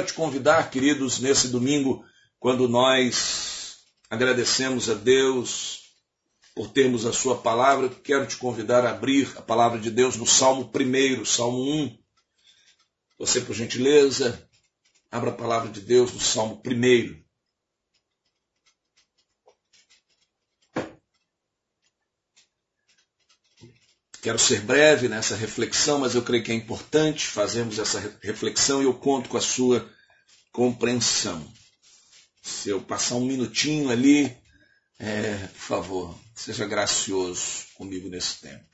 quero 0.00 0.06
te 0.06 0.14
convidar, 0.14 0.70
queridos, 0.70 1.18
nesse 1.20 1.48
domingo, 1.48 2.02
quando 2.38 2.66
nós 2.66 3.80
agradecemos 4.08 4.88
a 4.88 4.94
Deus 4.94 5.90
por 6.54 6.70
termos 6.70 7.04
a 7.04 7.12
Sua 7.12 7.36
palavra, 7.36 7.90
quero 7.90 8.26
te 8.26 8.36
convidar 8.38 8.86
a 8.86 8.92
abrir 8.92 9.30
a 9.36 9.42
palavra 9.42 9.78
de 9.78 9.90
Deus 9.90 10.16
no 10.16 10.26
Salmo 10.26 10.70
1, 10.74 11.24
Salmo 11.26 11.58
1. 11.62 11.98
Você, 13.18 13.42
por 13.42 13.54
gentileza, 13.54 14.48
abra 15.10 15.30
a 15.30 15.34
palavra 15.34 15.70
de 15.70 15.82
Deus 15.82 16.14
no 16.14 16.20
Salmo 16.20 16.62
1. 16.66 17.29
Quero 24.22 24.38
ser 24.38 24.60
breve 24.60 25.08
nessa 25.08 25.34
reflexão, 25.34 25.98
mas 25.98 26.14
eu 26.14 26.20
creio 26.20 26.44
que 26.44 26.52
é 26.52 26.54
importante 26.54 27.26
fazermos 27.26 27.78
essa 27.78 28.18
reflexão 28.22 28.82
e 28.82 28.84
eu 28.84 28.92
conto 28.92 29.30
com 29.30 29.38
a 29.38 29.40
sua 29.40 29.90
compreensão. 30.52 31.42
Se 32.42 32.68
eu 32.68 32.82
passar 32.82 33.14
um 33.14 33.24
minutinho 33.24 33.88
ali, 33.88 34.36
é, 34.98 35.46
por 35.46 35.58
favor, 35.58 36.20
seja 36.34 36.66
gracioso 36.66 37.64
comigo 37.74 38.10
nesse 38.10 38.42
tempo. 38.42 38.64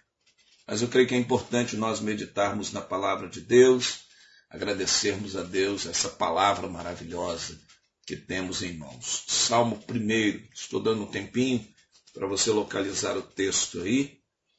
Mas 0.66 0.82
eu 0.82 0.88
creio 0.88 1.06
que 1.06 1.14
é 1.14 1.18
importante 1.18 1.76
nós 1.76 2.00
meditarmos 2.00 2.72
na 2.72 2.80
palavra 2.80 3.28
de 3.28 3.40
Deus, 3.40 4.00
agradecermos 4.50 5.36
a 5.36 5.44
Deus 5.44 5.86
essa 5.86 6.08
palavra 6.08 6.66
maravilhosa 6.66 7.56
que 8.04 8.16
temos 8.16 8.62
em 8.62 8.76
mãos. 8.76 9.22
Salmo 9.28 9.80
1, 9.88 10.52
estou 10.52 10.82
dando 10.82 11.04
um 11.04 11.10
tempinho 11.10 11.64
para 12.12 12.26
você 12.26 12.50
localizar 12.50 13.16
o 13.16 13.22
texto 13.22 13.82
aí 13.82 14.15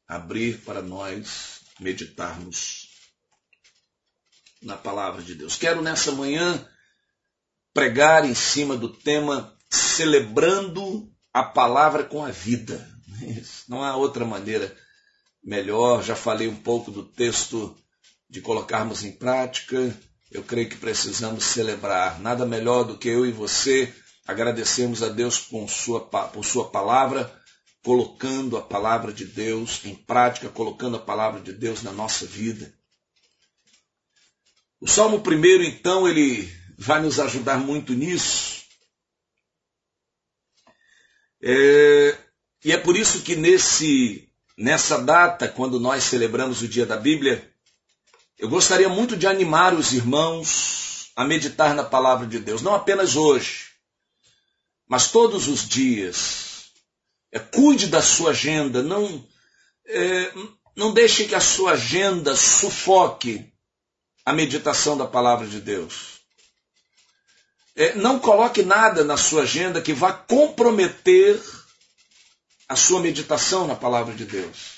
abrir 0.08 0.60
para 0.60 0.82
nós 0.82 1.62
meditarmos 1.80 2.88
na 4.62 4.78
palavra 4.78 5.22
de 5.22 5.36
Deus. 5.36 5.56
Quero 5.56 5.82
nessa 5.82 6.12
manhã 6.12 6.66
pregar 7.74 8.26
em 8.26 8.34
cima 8.34 8.76
do 8.76 8.90
tema 8.90 9.56
celebrando 9.70 11.12
a 11.34 11.44
palavra 11.44 12.04
com 12.04 12.24
a 12.24 12.32
vida. 12.32 12.90
Não 13.68 13.84
há 13.84 13.96
outra 13.96 14.26
maneira 14.26 14.76
melhor. 15.44 16.04
Já 16.04 16.16
falei 16.16 16.48
um 16.48 16.56
pouco 16.56 16.90
do 16.90 17.04
texto 17.04 17.78
de 18.30 18.42
colocarmos 18.42 19.04
em 19.04 19.12
prática. 19.12 19.96
Eu 20.32 20.44
creio 20.44 20.70
que 20.70 20.78
precisamos 20.78 21.44
celebrar. 21.44 22.20
Nada 22.20 22.46
melhor 22.46 22.84
do 22.84 22.98
que 22.98 23.10
eu 23.10 23.26
e 23.26 23.32
você 23.32 23.94
agradecermos 24.26 25.04
a 25.04 25.10
Deus 25.10 25.40
por 25.40 25.70
sua, 25.70 26.02
por 26.02 26.44
sua 26.44 26.70
palavra 26.70 27.32
colocando 27.84 28.58
a 28.58 28.62
palavra 28.62 29.14
de 29.14 29.26
Deus 29.26 29.86
em 29.86 29.96
prática, 29.96 30.50
colocando 30.50 30.98
a 30.98 31.00
palavra 31.00 31.42
de 31.42 31.54
Deus 31.54 31.84
na 31.84 31.92
nossa 31.92 32.26
vida. 32.26 32.74
O 34.80 34.88
Salmo 34.88 35.22
primeiro, 35.22 35.64
então, 35.64 36.08
ele 36.08 36.52
vai 36.78 37.02
nos 37.02 37.20
ajudar 37.20 37.58
muito 37.58 37.94
nisso. 37.94 38.64
É, 41.42 42.18
e 42.64 42.72
é 42.72 42.78
por 42.78 42.98
isso 42.98 43.22
que 43.22 43.36
nesse, 43.36 44.30
nessa 44.58 45.02
data, 45.02 45.48
quando 45.48 45.80
nós 45.80 46.04
celebramos 46.04 46.62
o 46.62 46.68
dia 46.68 46.86
da 46.86 46.98
Bíblia, 46.98 47.52
eu 48.38 48.50
gostaria 48.50 48.90
muito 48.90 49.16
de 49.16 49.26
animar 49.26 49.74
os 49.74 49.94
irmãos 49.94 51.12
a 51.16 51.26
meditar 51.26 51.74
na 51.74 51.84
palavra 51.84 52.28
de 52.28 52.40
Deus, 52.40 52.62
não 52.62 52.76
apenas 52.76 53.16
hoje, 53.16 53.72
mas 54.88 55.10
todos 55.10 55.48
os 55.48 55.68
dias 55.68 56.47
é, 57.32 57.40
cuide 57.40 57.88
da 57.88 58.02
sua 58.02 58.32
agenda, 58.32 58.82
não, 58.82 59.26
é, 59.86 60.34
não 60.76 60.94
deixe 60.94 61.26
que 61.26 61.36
a 61.36 61.42
sua 61.42 61.72
agenda 61.72 62.36
sufoque 62.36 63.52
a 64.26 64.34
meditação 64.34 64.98
da 64.98 65.06
palavra 65.06 65.48
de 65.48 65.60
Deus. 65.62 66.18
É, 67.76 67.94
não 67.96 68.20
coloque 68.20 68.64
nada 68.64 69.04
na 69.04 69.18
sua 69.18 69.44
agenda 69.44 69.82
que 69.82 69.94
vá 69.94 70.12
comprometer 70.12 71.42
a 72.68 72.76
sua 72.76 73.00
meditação 73.00 73.68
na 73.68 73.76
palavra 73.76 74.14
de 74.14 74.26
Deus. 74.26 74.78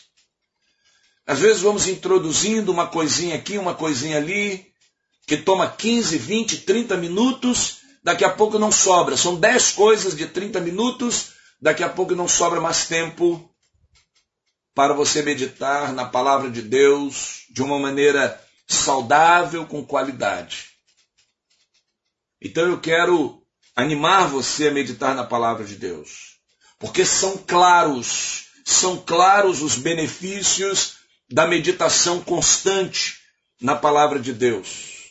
Às 1.26 1.40
vezes 1.40 1.62
vamos 1.62 1.88
introduzindo 1.88 2.72
uma 2.72 2.88
coisinha 2.88 3.36
aqui, 3.36 3.58
uma 3.58 3.74
coisinha 3.74 4.18
ali, 4.18 4.68
que 5.26 5.38
toma 5.38 5.70
15, 5.70 6.18
20, 6.18 6.58
30 6.62 6.98
minutos, 6.98 7.78
daqui 8.04 8.26
a 8.26 8.30
pouco 8.30 8.58
não 8.58 8.72
sobra. 8.72 9.16
São 9.16 9.36
10 9.36 9.72
coisas 9.72 10.16
de 10.16 10.28
30 10.28 10.60
minutos, 10.60 11.34
Daqui 11.62 11.84
a 11.84 11.90
pouco 11.90 12.16
não 12.16 12.28
sobra 12.28 12.62
mais 12.62 12.88
tempo 12.88 13.50
para 14.74 14.94
você 14.94 15.22
meditar 15.22 15.92
na 15.92 16.06
palavra 16.06 16.50
de 16.50 16.62
Deus 16.62 17.44
de 17.50 17.62
uma 17.62 17.78
maneira 17.78 18.42
saudável, 18.66 19.66
com 19.66 19.84
qualidade. 19.84 20.70
Então 22.42 22.66
eu 22.66 22.80
quero 22.80 23.44
animar 23.76 24.30
você 24.30 24.70
a 24.70 24.72
meditar 24.72 25.14
na 25.14 25.26
palavra 25.26 25.66
de 25.66 25.76
Deus, 25.76 26.38
porque 26.78 27.04
são 27.04 27.38
claros, 27.38 28.46
são 28.64 28.98
claros 28.98 29.62
os 29.62 29.76
benefícios 29.76 31.00
da 31.30 31.46
meditação 31.46 32.22
constante 32.22 33.18
na 33.60 33.76
palavra 33.76 34.20
de 34.20 34.32
Deus. 34.32 35.10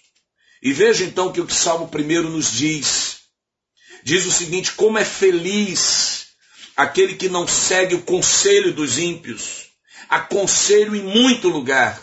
E 0.62 0.72
veja 0.72 1.04
então 1.04 1.30
que 1.30 1.40
o 1.40 1.46
que 1.46 1.54
Salmo 1.54 1.90
1 1.92 2.22
nos 2.22 2.52
diz. 2.52 3.18
Diz 4.02 4.24
o 4.24 4.32
seguinte: 4.32 4.72
como 4.72 4.98
é 4.98 5.04
feliz 5.04 6.07
aquele 6.78 7.16
que 7.16 7.28
não 7.28 7.48
segue 7.48 7.96
o 7.96 8.02
conselho 8.02 8.72
dos 8.72 8.98
ímpios. 8.98 9.66
Aconselho 10.08 10.94
em 10.94 11.02
muito 11.02 11.48
lugar. 11.48 12.00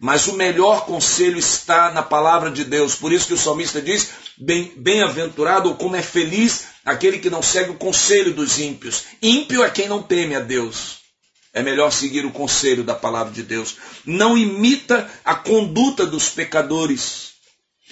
Mas 0.00 0.26
o 0.28 0.32
melhor 0.32 0.86
conselho 0.86 1.38
está 1.38 1.92
na 1.92 2.02
palavra 2.02 2.50
de 2.50 2.64
Deus. 2.64 2.94
Por 2.94 3.12
isso 3.12 3.26
que 3.26 3.34
o 3.34 3.38
salmista 3.38 3.82
diz: 3.82 4.08
bem-aventurado 4.76 5.68
ou 5.68 5.74
como 5.74 5.94
é 5.94 6.02
feliz 6.02 6.68
aquele 6.84 7.18
que 7.18 7.28
não 7.28 7.42
segue 7.42 7.70
o 7.70 7.76
conselho 7.76 8.32
dos 8.32 8.58
ímpios. 8.58 9.04
Ímpio 9.20 9.62
é 9.62 9.68
quem 9.68 9.88
não 9.88 10.02
teme 10.02 10.34
a 10.34 10.40
Deus. 10.40 10.98
É 11.52 11.62
melhor 11.62 11.90
seguir 11.90 12.24
o 12.24 12.32
conselho 12.32 12.82
da 12.82 12.94
palavra 12.94 13.32
de 13.32 13.42
Deus. 13.42 13.76
Não 14.06 14.38
imita 14.38 15.10
a 15.24 15.34
conduta 15.34 16.06
dos 16.06 16.30
pecadores. 16.30 17.32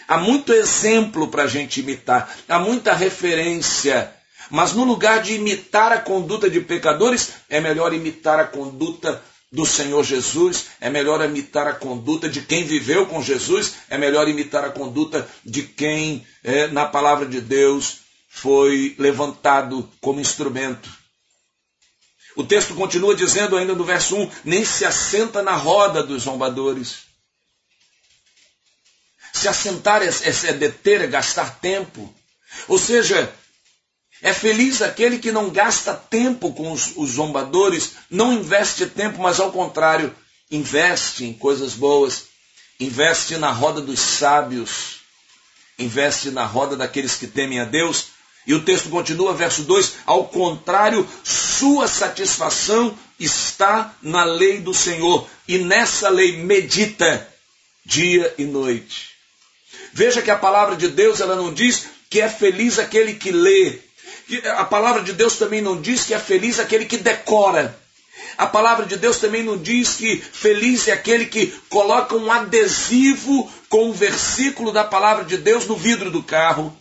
Há 0.08 0.16
muito 0.16 0.52
exemplo 0.52 1.28
para 1.28 1.42
a 1.42 1.48
gente 1.48 1.80
imitar, 1.80 2.32
há 2.48 2.60
muita 2.60 2.94
referência 2.94 4.15
mas 4.50 4.72
no 4.72 4.84
lugar 4.84 5.22
de 5.22 5.34
imitar 5.34 5.92
a 5.92 6.00
conduta 6.00 6.48
de 6.48 6.60
pecadores, 6.60 7.30
é 7.48 7.60
melhor 7.60 7.92
imitar 7.92 8.38
a 8.38 8.44
conduta 8.44 9.22
do 9.50 9.64
Senhor 9.64 10.02
Jesus, 10.04 10.66
é 10.80 10.90
melhor 10.90 11.24
imitar 11.24 11.66
a 11.66 11.72
conduta 11.72 12.28
de 12.28 12.42
quem 12.42 12.64
viveu 12.64 13.06
com 13.06 13.22
Jesus, 13.22 13.74
é 13.88 13.96
melhor 13.96 14.28
imitar 14.28 14.64
a 14.64 14.70
conduta 14.70 15.26
de 15.44 15.62
quem, 15.62 16.26
é, 16.42 16.66
na 16.68 16.84
palavra 16.84 17.26
de 17.26 17.40
Deus, 17.40 17.98
foi 18.28 18.94
levantado 18.98 19.88
como 20.00 20.20
instrumento. 20.20 20.90
O 22.36 22.44
texto 22.44 22.74
continua 22.74 23.14
dizendo 23.14 23.56
ainda 23.56 23.74
no 23.74 23.82
verso 23.82 24.14
1: 24.14 24.30
nem 24.44 24.64
se 24.64 24.84
assenta 24.84 25.42
na 25.42 25.54
roda 25.54 26.02
dos 26.02 26.24
zombadores. 26.24 27.06
Se 29.32 29.48
assentar 29.48 30.02
é, 30.02 30.08
é, 30.08 30.48
é 30.48 30.52
deter, 30.52 31.00
é 31.00 31.06
gastar 31.06 31.58
tempo. 31.60 32.14
Ou 32.68 32.78
seja, 32.78 33.32
é 34.26 34.32
feliz 34.32 34.82
aquele 34.82 35.20
que 35.20 35.30
não 35.30 35.50
gasta 35.50 35.94
tempo 35.94 36.52
com 36.52 36.72
os, 36.72 36.96
os, 36.96 37.10
zombadores, 37.10 37.92
não 38.10 38.32
investe 38.32 38.84
tempo, 38.86 39.22
mas 39.22 39.38
ao 39.38 39.52
contrário, 39.52 40.12
investe 40.50 41.24
em 41.24 41.32
coisas 41.32 41.74
boas, 41.74 42.24
investe 42.80 43.36
na 43.36 43.52
roda 43.52 43.80
dos 43.80 44.00
sábios, 44.00 44.96
investe 45.78 46.32
na 46.32 46.44
roda 46.44 46.76
daqueles 46.76 47.14
que 47.14 47.28
temem 47.28 47.60
a 47.60 47.64
Deus. 47.64 48.06
E 48.44 48.52
o 48.52 48.64
texto 48.64 48.90
continua, 48.90 49.32
verso 49.32 49.62
2: 49.62 49.92
ao 50.04 50.24
contrário, 50.24 51.08
sua 51.22 51.86
satisfação 51.86 52.98
está 53.20 53.94
na 54.02 54.24
lei 54.24 54.58
do 54.58 54.74
Senhor, 54.74 55.30
e 55.46 55.58
nessa 55.58 56.08
lei 56.08 56.38
medita 56.38 57.28
dia 57.84 58.34
e 58.36 58.44
noite. 58.44 59.10
Veja 59.92 60.20
que 60.20 60.32
a 60.32 60.36
palavra 60.36 60.74
de 60.74 60.88
Deus 60.88 61.20
ela 61.20 61.36
não 61.36 61.54
diz 61.54 61.86
que 62.10 62.20
é 62.20 62.28
feliz 62.28 62.80
aquele 62.80 63.14
que 63.14 63.30
lê, 63.30 63.86
a 64.56 64.64
palavra 64.64 65.02
de 65.02 65.12
Deus 65.12 65.36
também 65.36 65.60
não 65.60 65.80
diz 65.80 66.04
que 66.04 66.14
é 66.14 66.18
feliz 66.18 66.58
aquele 66.58 66.84
que 66.84 66.96
decora. 66.96 67.78
A 68.36 68.46
palavra 68.46 68.84
de 68.84 68.96
Deus 68.96 69.18
também 69.18 69.42
não 69.42 69.56
diz 69.56 69.94
que 69.94 70.16
feliz 70.18 70.88
é 70.88 70.92
aquele 70.92 71.26
que 71.26 71.46
coloca 71.68 72.14
um 72.16 72.30
adesivo 72.30 73.50
com 73.68 73.90
um 73.90 73.92
versículo 73.92 74.72
da 74.72 74.84
palavra 74.84 75.24
de 75.24 75.36
Deus 75.36 75.66
no 75.66 75.76
vidro 75.76 76.10
do 76.10 76.22
carro. 76.22 76.76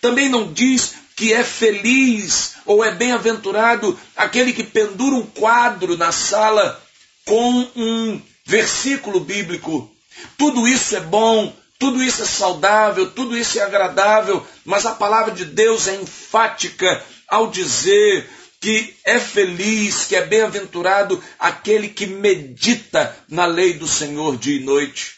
Também 0.00 0.28
não 0.28 0.52
diz 0.52 0.94
que 1.16 1.32
é 1.32 1.44
feliz 1.44 2.54
ou 2.66 2.84
é 2.84 2.90
bem-aventurado 2.90 3.98
aquele 4.16 4.52
que 4.52 4.64
pendura 4.64 5.16
um 5.16 5.26
quadro 5.26 5.96
na 5.96 6.12
sala 6.12 6.82
com 7.24 7.68
um 7.76 8.20
versículo 8.44 9.20
bíblico. 9.20 9.90
Tudo 10.36 10.66
isso 10.66 10.96
é 10.96 11.00
bom, 11.00 11.54
tudo 11.82 12.00
isso 12.00 12.22
é 12.22 12.26
saudável, 12.26 13.10
tudo 13.10 13.36
isso 13.36 13.58
é 13.58 13.62
agradável, 13.62 14.46
mas 14.64 14.86
a 14.86 14.92
palavra 14.92 15.34
de 15.34 15.44
Deus 15.44 15.88
é 15.88 15.96
enfática 15.96 17.04
ao 17.26 17.50
dizer 17.50 18.30
que 18.60 18.94
é 19.04 19.18
feliz, 19.18 20.04
que 20.04 20.14
é 20.14 20.24
bem-aventurado 20.24 21.20
aquele 21.40 21.88
que 21.88 22.06
medita 22.06 23.16
na 23.28 23.46
lei 23.46 23.72
do 23.72 23.88
Senhor 23.88 24.36
dia 24.36 24.60
e 24.60 24.64
noite. 24.64 25.16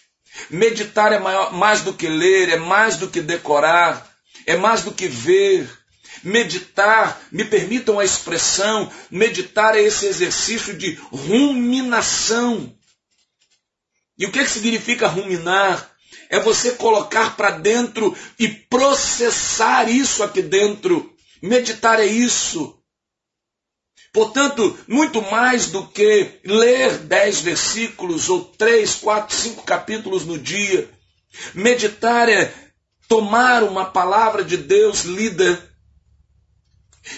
Meditar 0.48 1.12
é 1.12 1.18
maior, 1.18 1.52
mais 1.52 1.82
do 1.82 1.92
que 1.92 2.08
ler, 2.08 2.48
é 2.48 2.56
mais 2.56 2.96
do 2.96 3.08
que 3.08 3.20
decorar, 3.20 4.10
é 4.46 4.56
mais 4.56 4.80
do 4.80 4.90
que 4.90 5.06
ver. 5.06 5.68
Meditar, 6.22 7.20
me 7.30 7.44
permitam 7.44 8.00
a 8.00 8.04
expressão, 8.06 8.90
meditar 9.10 9.76
é 9.76 9.82
esse 9.82 10.06
exercício 10.06 10.72
de 10.78 10.98
ruminação. 11.12 12.74
E 14.16 14.24
o 14.24 14.32
que, 14.32 14.38
é 14.38 14.44
que 14.44 14.50
significa 14.50 15.06
ruminar? 15.06 15.93
É 16.34 16.40
você 16.40 16.72
colocar 16.72 17.36
para 17.36 17.50
dentro 17.50 18.12
e 18.40 18.48
processar 18.48 19.88
isso 19.88 20.20
aqui 20.20 20.42
dentro. 20.42 21.14
Meditar 21.40 22.00
é 22.00 22.06
isso. 22.06 22.76
Portanto, 24.12 24.76
muito 24.88 25.22
mais 25.22 25.66
do 25.66 25.86
que 25.86 26.40
ler 26.44 26.98
dez 26.98 27.38
versículos 27.38 28.28
ou 28.28 28.44
três, 28.44 28.96
quatro, 28.96 29.32
cinco 29.32 29.62
capítulos 29.62 30.26
no 30.26 30.36
dia, 30.36 30.90
meditar 31.54 32.28
é 32.28 32.52
tomar 33.06 33.62
uma 33.62 33.84
palavra 33.84 34.42
de 34.42 34.56
Deus 34.56 35.04
lida 35.04 35.62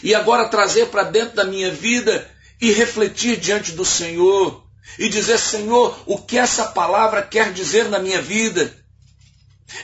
e 0.03 0.15
agora 0.15 0.51
trazer 0.51 0.89
para 0.89 1.05
dentro 1.05 1.37
da 1.37 1.45
minha 1.45 1.71
vida 1.71 2.31
e 2.61 2.71
refletir 2.71 3.39
diante 3.39 3.73
do 3.73 3.85
Senhor 3.85 4.63
e 4.99 5.09
dizer: 5.09 5.39
Senhor, 5.39 5.99
o 6.05 6.19
que 6.19 6.37
essa 6.37 6.67
palavra 6.67 7.23
quer 7.23 7.51
dizer 7.55 7.89
na 7.89 7.99
minha 7.99 8.21
vida? 8.21 8.85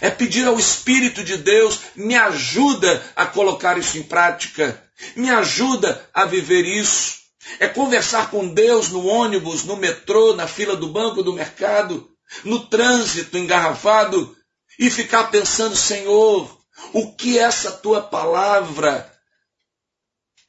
É 0.01 0.11
pedir 0.11 0.47
ao 0.47 0.59
Espírito 0.59 1.25
de 1.25 1.37
Deus, 1.37 1.81
me 1.97 2.15
ajuda 2.15 3.03
a 3.17 3.27
colocar 3.27 3.77
isso 3.79 3.99
em 3.99 4.03
prática, 4.03 4.81
me 5.17 5.31
ajuda 5.31 6.09
a 6.15 6.25
viver 6.25 6.65
isso. 6.65 7.23
É 7.59 7.67
conversar 7.67 8.31
com 8.31 8.47
Deus 8.49 8.91
no 8.91 9.05
ônibus, 9.05 9.65
no 9.65 9.77
metrô, 9.77 10.35
na 10.35 10.47
fila 10.47 10.77
do 10.77 10.89
banco 10.89 11.23
do 11.23 11.33
mercado, 11.33 12.09
no 12.45 12.61
trânsito 12.67 13.37
engarrafado 13.37 14.37
e 14.79 14.89
ficar 14.91 15.25
pensando, 15.25 15.77
Senhor, 15.77 16.59
o 16.93 17.13
que 17.15 17.39
essa 17.39 17.71
tua 17.71 18.01
palavra 18.01 19.11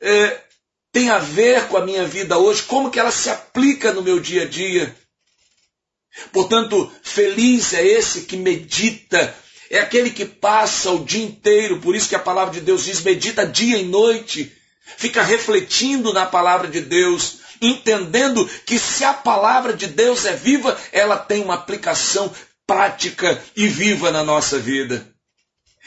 é, 0.02 0.42
tem 0.92 1.10
a 1.10 1.18
ver 1.18 1.68
com 1.68 1.78
a 1.78 1.86
minha 1.86 2.06
vida 2.06 2.38
hoje, 2.38 2.64
como 2.64 2.92
que 2.92 3.00
ela 3.00 3.12
se 3.12 3.30
aplica 3.30 3.92
no 3.92 4.02
meu 4.02 4.20
dia 4.20 4.44
a 4.44 4.48
dia. 4.48 4.96
Portanto, 6.32 6.92
feliz 7.02 7.74
é 7.74 7.86
esse 7.86 8.22
que 8.22 8.38
medita, 8.38 9.36
é 9.70 9.80
aquele 9.80 10.10
que 10.10 10.26
passa 10.26 10.92
o 10.92 11.04
dia 11.04 11.24
inteiro, 11.24 11.80
por 11.80 11.96
isso 11.96 12.10
que 12.10 12.16
a 12.16 12.20
palavra 12.20 12.54
de 12.54 12.62
Deus 12.62 12.86
diz: 12.86 13.02
medita 13.02 13.46
dia 13.46 13.78
e 13.78 13.86
noite, 13.86 14.56
fica 14.98 15.24
refletindo 15.24 16.14
na 16.14 16.26
palavra 16.26 16.68
de 16.68 16.82
Deus, 16.82 17.40
entendendo 17.62 18.48
que 18.66 18.78
se 18.78 19.04
a 19.04 19.14
palavra 19.14 19.74
de 19.74 19.88
Deus 19.88 20.26
é 20.26 20.36
viva, 20.36 20.80
ela 20.92 21.18
tem 21.18 21.44
uma 21.44 21.56
aplicação 21.56 22.34
prática 22.68 23.42
e 23.56 23.68
viva 23.68 24.12
na 24.12 24.24
nossa 24.24 24.60
vida. 24.60 25.08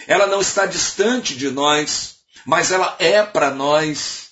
Ela 0.06 0.26
não 0.26 0.40
está 0.40 0.66
distante 0.66 1.34
de 1.34 1.50
nós, 1.50 2.16
mas 2.44 2.70
ela 2.70 2.96
é 2.98 3.22
para 3.22 3.50
nós 3.50 4.26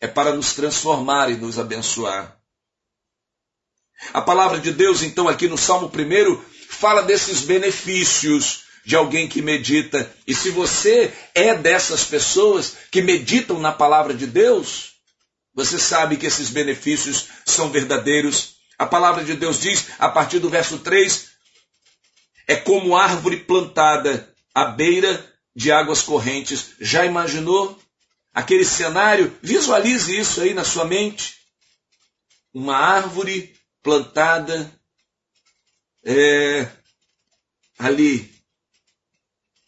é 0.00 0.08
para 0.08 0.34
nos 0.34 0.54
transformar 0.54 1.30
e 1.30 1.36
nos 1.36 1.58
abençoar. 1.58 2.39
A 4.12 4.20
palavra 4.20 4.58
de 4.58 4.72
Deus, 4.72 5.02
então, 5.02 5.28
aqui 5.28 5.46
no 5.48 5.58
Salmo 5.58 5.86
1, 5.86 6.42
fala 6.68 7.02
desses 7.02 7.42
benefícios 7.42 8.64
de 8.84 8.96
alguém 8.96 9.28
que 9.28 9.42
medita. 9.42 10.10
E 10.26 10.34
se 10.34 10.50
você 10.50 11.12
é 11.34 11.54
dessas 11.54 12.04
pessoas 12.04 12.74
que 12.90 13.02
meditam 13.02 13.60
na 13.60 13.72
palavra 13.72 14.14
de 14.14 14.26
Deus, 14.26 14.92
você 15.54 15.78
sabe 15.78 16.16
que 16.16 16.26
esses 16.26 16.50
benefícios 16.50 17.26
são 17.44 17.70
verdadeiros. 17.70 18.56
A 18.78 18.86
palavra 18.86 19.24
de 19.24 19.34
Deus 19.34 19.60
diz, 19.60 19.86
a 19.98 20.08
partir 20.08 20.38
do 20.38 20.48
verso 20.48 20.78
3, 20.78 21.28
é 22.46 22.56
como 22.56 22.96
árvore 22.96 23.36
plantada 23.36 24.28
à 24.54 24.64
beira 24.64 25.24
de 25.54 25.70
águas 25.70 26.02
correntes. 26.02 26.70
Já 26.80 27.04
imaginou 27.04 27.78
aquele 28.32 28.64
cenário, 28.64 29.36
visualize 29.42 30.18
isso 30.18 30.40
aí 30.40 30.54
na 30.54 30.64
sua 30.64 30.84
mente. 30.84 31.34
Uma 32.52 32.76
árvore 32.76 33.54
plantada 33.82 34.70
é, 36.04 36.68
ali, 37.78 38.32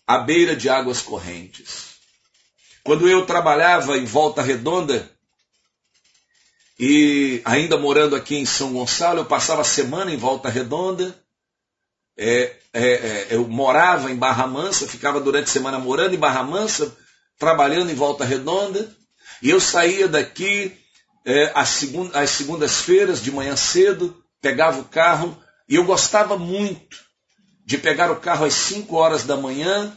à 0.06 0.18
beira 0.18 0.54
de 0.54 0.68
águas 0.68 1.00
correntes. 1.00 1.92
Quando 2.84 3.08
eu 3.08 3.24
trabalhava 3.24 3.96
em 3.96 4.04
Volta 4.04 4.42
Redonda, 4.42 5.10
e 6.78 7.40
ainda 7.44 7.78
morando 7.78 8.16
aqui 8.16 8.36
em 8.36 8.46
São 8.46 8.72
Gonçalo, 8.72 9.20
eu 9.20 9.24
passava 9.24 9.60
a 9.60 9.64
semana 9.64 10.10
em 10.10 10.16
Volta 10.16 10.48
Redonda. 10.48 11.16
É, 12.16 12.56
é, 12.72 12.82
é, 12.82 13.26
eu 13.30 13.46
morava 13.46 14.10
em 14.10 14.16
Barra 14.16 14.46
Mansa, 14.46 14.88
ficava 14.88 15.20
durante 15.20 15.44
a 15.44 15.52
semana 15.52 15.78
morando 15.78 16.14
em 16.14 16.18
Barra 16.18 16.42
Mansa, 16.42 16.96
trabalhando 17.38 17.90
em 17.90 17.94
Volta 17.94 18.24
Redonda, 18.24 18.94
e 19.40 19.50
eu 19.50 19.60
saía 19.60 20.08
daqui 20.08 20.76
é, 21.24 21.52
às, 21.54 21.68
segund 21.68 22.14
às 22.14 22.30
segundas-feiras, 22.30 23.22
de 23.22 23.30
manhã 23.30 23.56
cedo, 23.56 24.22
pegava 24.40 24.80
o 24.80 24.84
carro, 24.84 25.36
e 25.68 25.76
eu 25.76 25.84
gostava 25.84 26.36
muito 26.36 26.98
de 27.64 27.78
pegar 27.78 28.10
o 28.10 28.20
carro 28.20 28.44
às 28.44 28.54
5 28.54 28.94
horas 28.96 29.24
da 29.24 29.36
manhã, 29.36 29.96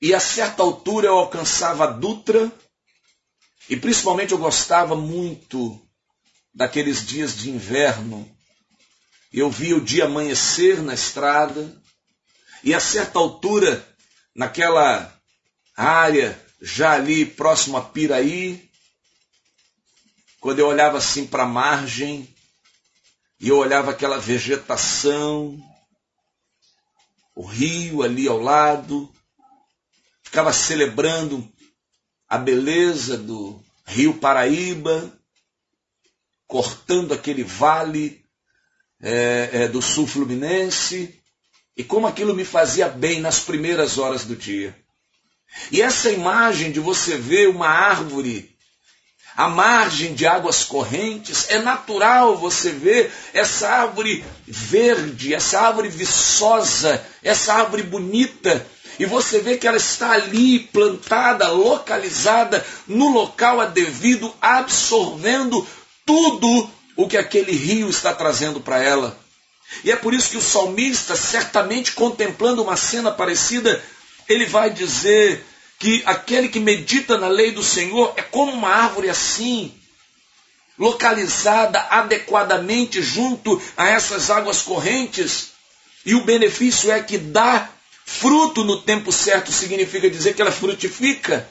e 0.00 0.14
a 0.14 0.20
certa 0.20 0.62
altura 0.62 1.08
eu 1.08 1.18
alcançava 1.18 1.84
a 1.84 1.88
Dutra, 1.88 2.50
e 3.68 3.76
principalmente 3.76 4.32
eu 4.32 4.38
gostava 4.38 4.96
muito 4.96 5.80
daqueles 6.54 7.06
dias 7.06 7.36
de 7.36 7.50
inverno. 7.50 8.28
Eu 9.32 9.50
via 9.50 9.76
o 9.76 9.80
dia 9.80 10.06
amanhecer 10.06 10.82
na 10.82 10.94
estrada, 10.94 11.76
e 12.64 12.72
a 12.74 12.80
certa 12.80 13.18
altura, 13.18 13.86
naquela 14.34 15.12
área 15.76 16.40
já 16.60 16.92
ali 16.92 17.24
próximo 17.24 17.76
a 17.76 17.82
Piraí, 17.82 18.67
quando 20.48 20.60
eu 20.60 20.66
olhava 20.66 20.96
assim 20.96 21.26
para 21.26 21.42
a 21.42 21.46
margem, 21.46 22.26
e 23.38 23.50
eu 23.50 23.58
olhava 23.58 23.90
aquela 23.90 24.16
vegetação, 24.16 25.62
o 27.36 27.44
rio 27.44 28.02
ali 28.02 28.26
ao 28.26 28.40
lado, 28.40 29.12
ficava 30.22 30.50
celebrando 30.50 31.46
a 32.26 32.38
beleza 32.38 33.18
do 33.18 33.62
rio 33.84 34.14
Paraíba, 34.14 35.12
cortando 36.46 37.12
aquele 37.12 37.44
vale 37.44 38.24
é, 39.02 39.50
é, 39.52 39.68
do 39.68 39.82
sul 39.82 40.06
fluminense, 40.06 41.20
e 41.76 41.84
como 41.84 42.06
aquilo 42.06 42.34
me 42.34 42.46
fazia 42.46 42.88
bem 42.88 43.20
nas 43.20 43.40
primeiras 43.40 43.98
horas 43.98 44.24
do 44.24 44.34
dia. 44.34 44.74
E 45.70 45.82
essa 45.82 46.10
imagem 46.10 46.72
de 46.72 46.80
você 46.80 47.18
ver 47.18 47.50
uma 47.50 47.68
árvore 47.68 48.56
à 49.38 49.46
margem 49.46 50.14
de 50.14 50.26
águas 50.26 50.64
correntes, 50.64 51.46
é 51.48 51.60
natural 51.60 52.36
você 52.36 52.70
ver 52.70 53.12
essa 53.32 53.68
árvore 53.68 54.24
verde, 54.44 55.32
essa 55.32 55.60
árvore 55.60 55.88
viçosa, 55.88 57.00
essa 57.22 57.54
árvore 57.54 57.84
bonita, 57.84 58.66
e 58.98 59.06
você 59.06 59.38
vê 59.38 59.56
que 59.56 59.68
ela 59.68 59.76
está 59.76 60.10
ali 60.10 60.58
plantada, 60.58 61.46
localizada 61.52 62.66
no 62.88 63.10
local 63.10 63.60
adevido, 63.60 64.34
absorvendo 64.42 65.64
tudo 66.04 66.68
o 66.96 67.06
que 67.06 67.16
aquele 67.16 67.52
rio 67.52 67.88
está 67.88 68.12
trazendo 68.12 68.60
para 68.60 68.82
ela. 68.82 69.16
E 69.84 69.92
é 69.92 69.94
por 69.94 70.14
isso 70.14 70.30
que 70.30 70.36
o 70.36 70.42
salmista, 70.42 71.14
certamente 71.14 71.92
contemplando 71.92 72.60
uma 72.60 72.76
cena 72.76 73.12
parecida, 73.12 73.80
ele 74.28 74.46
vai 74.46 74.68
dizer 74.68 75.44
que 75.78 76.02
aquele 76.04 76.48
que 76.48 76.58
medita 76.58 77.16
na 77.16 77.28
lei 77.28 77.52
do 77.52 77.62
Senhor 77.62 78.12
é 78.16 78.22
como 78.22 78.52
uma 78.52 78.68
árvore 78.68 79.08
assim, 79.08 79.72
localizada 80.76 81.80
adequadamente 81.90 83.00
junto 83.00 83.60
a 83.76 83.88
essas 83.88 84.30
águas 84.30 84.60
correntes, 84.62 85.50
e 86.04 86.14
o 86.14 86.24
benefício 86.24 86.90
é 86.90 87.02
que 87.02 87.16
dá 87.16 87.68
fruto 88.04 88.64
no 88.64 88.82
tempo 88.82 89.12
certo, 89.12 89.52
significa 89.52 90.10
dizer 90.10 90.34
que 90.34 90.42
ela 90.42 90.50
frutifica, 90.50 91.48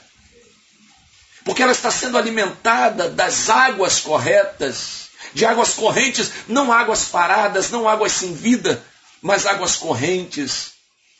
porque 1.46 1.64
ela 1.64 1.72
está 1.72 1.90
sendo 1.90 2.18
alimentada 2.18 3.10
das 3.10 3.50
águas 3.50 4.02
corretas, 4.02 5.08
de 5.34 5.46
águas 5.46 5.74
correntes, 5.74 6.32
não 6.48 6.74
águas 6.74 7.06
paradas, 7.06 7.70
não 7.70 7.88
águas 7.88 8.12
sem 8.12 8.34
vida, 8.34 8.84
mas 9.22 9.46
águas 9.46 9.76
correntes 9.78 10.77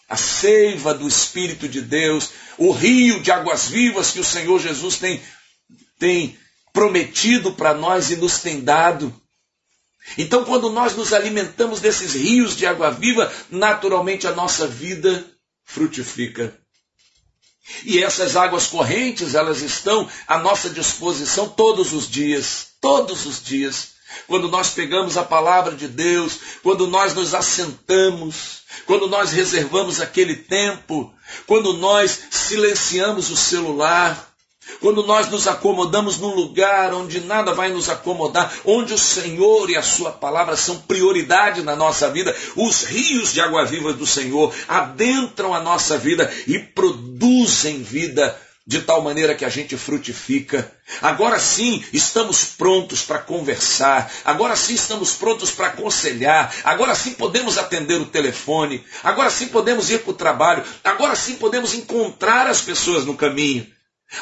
a 0.08 0.16
seiva 0.16 0.94
do 0.94 1.08
Espírito 1.08 1.68
de 1.68 1.82
Deus, 1.82 2.30
o 2.58 2.72
rio 2.72 3.22
de 3.22 3.32
águas 3.32 3.68
vivas 3.68 4.12
que 4.12 4.20
o 4.20 4.24
Senhor 4.24 4.60
Jesus 4.60 4.98
tem, 4.98 5.22
tem 6.00 6.38
prometido 6.72 7.54
para 7.54 7.74
nós 7.74 8.10
e 8.10 8.16
nos 8.16 8.40
tem 8.40 8.62
dado. 8.62 9.14
Então, 10.18 10.46
quando 10.46 10.70
nós 10.70 10.96
nos 10.96 11.12
alimentamos 11.12 11.82
desses 11.82 12.14
rios 12.14 12.56
de 12.56 12.66
água 12.66 12.92
viva, 12.92 13.32
naturalmente 13.50 14.26
a 14.26 14.32
nossa 14.32 14.66
vida 14.66 15.26
frutifica. 15.66 16.58
E 17.84 18.02
essas 18.02 18.38
águas 18.38 18.68
correntes, 18.68 19.36
elas 19.36 19.62
estão 19.62 20.10
à 20.26 20.38
nossa 20.38 20.70
disposição 20.70 21.50
todos 21.50 21.92
os 21.92 22.10
dias, 22.10 22.68
todos 22.80 23.26
os 23.26 23.44
dias. 23.44 23.97
Quando 24.28 24.48
nós 24.50 24.72
pegamos 24.72 25.18
a 25.18 25.24
palavra 25.24 25.76
de 25.76 25.88
Deus, 25.88 26.40
quando 26.64 26.88
nós 26.88 27.14
nos 27.14 27.34
assentamos, 27.34 28.62
quando 28.86 29.08
nós 29.08 29.32
reservamos 29.32 30.02
aquele 30.02 30.36
tempo, 30.36 31.14
quando 31.46 31.74
nós 31.74 32.20
silenciamos 32.30 33.30
o 33.30 33.38
celular, 33.38 34.28
quando 34.82 35.04
nós 35.04 35.30
nos 35.30 35.48
acomodamos 35.48 36.18
num 36.18 36.36
lugar 36.36 36.94
onde 36.94 37.22
nada 37.22 37.54
vai 37.54 37.70
nos 37.70 37.90
acomodar, 37.90 38.54
onde 38.66 38.94
o 38.94 38.98
Senhor 38.98 39.70
e 39.70 39.78
a 39.78 39.82
Sua 39.82 40.12
palavra 40.12 40.58
são 40.58 40.78
prioridade 40.80 41.64
na 41.64 41.76
nossa 41.76 42.10
vida, 42.10 42.36
os 42.56 42.84
rios 42.84 43.34
de 43.34 43.42
água 43.42 43.66
viva 43.66 43.94
do 43.94 44.06
Senhor 44.06 44.54
adentram 44.68 45.54
a 45.54 45.62
nossa 45.62 45.98
vida 45.98 46.32
e 46.46 46.60
produzem 46.60 47.82
vida 47.82 48.38
de 48.68 48.82
tal 48.82 49.02
maneira 49.02 49.34
que 49.34 49.46
a 49.46 49.50
gente 49.50 49.78
frutifica. 49.78 50.70
Agora 51.02 51.40
sim 51.40 51.82
estamos 51.94 52.44
prontos 52.44 53.02
para 53.02 53.20
conversar, 53.20 54.12
agora 54.26 54.58
sim 54.58 54.74
estamos 54.74 55.14
prontos 55.14 55.52
para 55.52 55.68
aconselhar, 55.68 56.54
agora 56.66 56.94
sim 56.94 57.14
podemos 57.14 57.58
atender 57.58 58.02
o 58.02 58.06
telefone, 58.06 58.84
agora 59.02 59.30
sim 59.30 59.48
podemos 59.48 59.90
ir 59.90 60.00
para 60.00 60.12
o 60.12 60.16
trabalho, 60.16 60.66
agora 60.84 61.16
sim 61.16 61.36
podemos 61.36 61.74
encontrar 61.74 62.46
as 62.48 62.62
pessoas 62.62 63.06
no 63.06 63.16
caminho. 63.16 63.66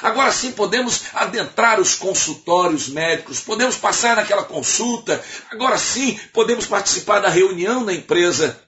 Agora 0.01 0.31
sim 0.31 0.51
podemos 0.51 1.03
adentrar 1.13 1.79
os 1.79 1.95
consultórios 1.95 2.87
médicos, 2.87 3.39
podemos 3.39 3.77
passar 3.77 4.15
naquela 4.15 4.43
consulta, 4.43 5.23
agora 5.51 5.77
sim 5.77 6.19
podemos 6.33 6.65
participar 6.65 7.19
da 7.19 7.29
reunião 7.29 7.83
na 7.83 7.93
empresa, 7.93 8.59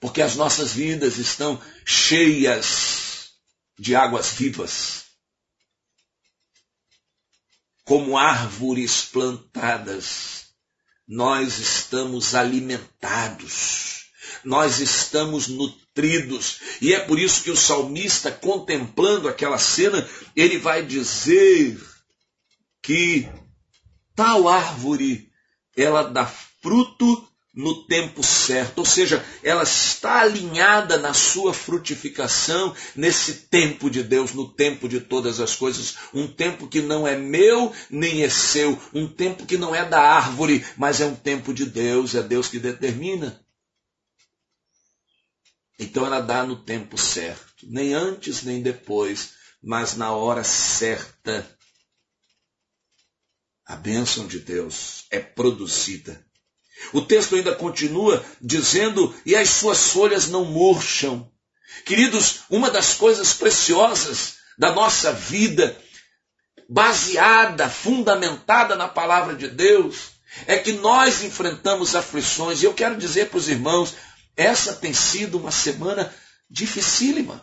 porque 0.00 0.22
as 0.22 0.34
nossas 0.34 0.72
vidas 0.72 1.18
estão 1.18 1.60
cheias 1.84 3.09
de 3.80 3.96
águas 3.96 4.32
vivas, 4.32 5.06
como 7.82 8.18
árvores 8.18 9.06
plantadas, 9.06 10.48
nós 11.08 11.58
estamos 11.58 12.34
alimentados, 12.34 14.10
nós 14.44 14.80
estamos 14.80 15.48
nutridos. 15.48 16.60
E 16.82 16.92
é 16.92 17.00
por 17.00 17.18
isso 17.18 17.42
que 17.42 17.50
o 17.50 17.56
salmista, 17.56 18.30
contemplando 18.30 19.26
aquela 19.26 19.58
cena, 19.58 20.06
ele 20.36 20.58
vai 20.58 20.84
dizer 20.84 21.80
que 22.82 23.26
tal 24.14 24.46
árvore 24.46 25.32
ela 25.74 26.02
dá 26.02 26.26
fruto 26.26 27.29
no 27.52 27.84
tempo 27.86 28.22
certo, 28.22 28.78
ou 28.78 28.84
seja, 28.86 29.24
ela 29.42 29.64
está 29.64 30.20
alinhada 30.20 30.98
na 30.98 31.12
sua 31.12 31.52
frutificação 31.52 32.74
nesse 32.94 33.34
tempo 33.48 33.90
de 33.90 34.04
Deus, 34.04 34.32
no 34.32 34.52
tempo 34.52 34.88
de 34.88 35.00
todas 35.00 35.40
as 35.40 35.56
coisas, 35.56 35.96
um 36.14 36.28
tempo 36.28 36.68
que 36.68 36.80
não 36.80 37.06
é 37.06 37.16
meu 37.16 37.74
nem 37.90 38.22
é 38.22 38.30
seu, 38.30 38.80
um 38.94 39.08
tempo 39.08 39.44
que 39.46 39.58
não 39.58 39.74
é 39.74 39.84
da 39.84 40.00
árvore, 40.00 40.64
mas 40.76 41.00
é 41.00 41.06
um 41.06 41.16
tempo 41.16 41.52
de 41.52 41.66
Deus, 41.66 42.14
é 42.14 42.22
Deus 42.22 42.46
que 42.46 42.60
determina. 42.60 43.44
Então 45.76 46.06
ela 46.06 46.20
dá 46.20 46.44
no 46.44 46.62
tempo 46.62 46.96
certo, 46.96 47.66
nem 47.66 47.94
antes 47.94 48.42
nem 48.44 48.62
depois, 48.62 49.32
mas 49.62 49.96
na 49.96 50.12
hora 50.12 50.44
certa. 50.44 51.58
A 53.64 53.76
bênção 53.76 54.26
de 54.26 54.40
Deus 54.40 55.06
é 55.10 55.20
produzida. 55.20 56.29
O 56.92 57.00
texto 57.00 57.36
ainda 57.36 57.54
continua 57.54 58.24
dizendo: 58.40 59.14
e 59.24 59.36
as 59.36 59.50
suas 59.50 59.90
folhas 59.90 60.28
não 60.28 60.44
murcham. 60.44 61.30
Queridos, 61.84 62.40
uma 62.50 62.70
das 62.70 62.94
coisas 62.94 63.32
preciosas 63.32 64.34
da 64.58 64.72
nossa 64.72 65.12
vida, 65.12 65.76
baseada, 66.68 67.68
fundamentada 67.68 68.76
na 68.76 68.88
palavra 68.88 69.34
de 69.34 69.48
Deus, 69.48 70.10
é 70.46 70.58
que 70.58 70.72
nós 70.72 71.22
enfrentamos 71.22 71.94
aflições. 71.94 72.62
E 72.62 72.66
eu 72.66 72.74
quero 72.74 72.96
dizer 72.96 73.28
para 73.28 73.38
os 73.38 73.48
irmãos, 73.48 73.94
essa 74.36 74.74
tem 74.74 74.92
sido 74.92 75.38
uma 75.38 75.50
semana 75.50 76.14
dificílima, 76.48 77.42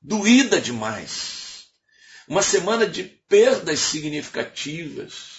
doída 0.00 0.60
demais, 0.60 1.66
uma 2.28 2.42
semana 2.42 2.86
de 2.86 3.02
perdas 3.02 3.80
significativas, 3.80 5.35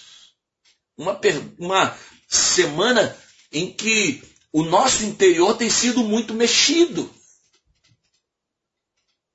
uma, 0.97 1.19
uma 1.57 1.97
semana 2.27 3.15
em 3.51 3.71
que 3.71 4.23
o 4.51 4.63
nosso 4.63 5.03
interior 5.03 5.55
tem 5.55 5.69
sido 5.69 6.03
muito 6.03 6.33
mexido. 6.33 7.09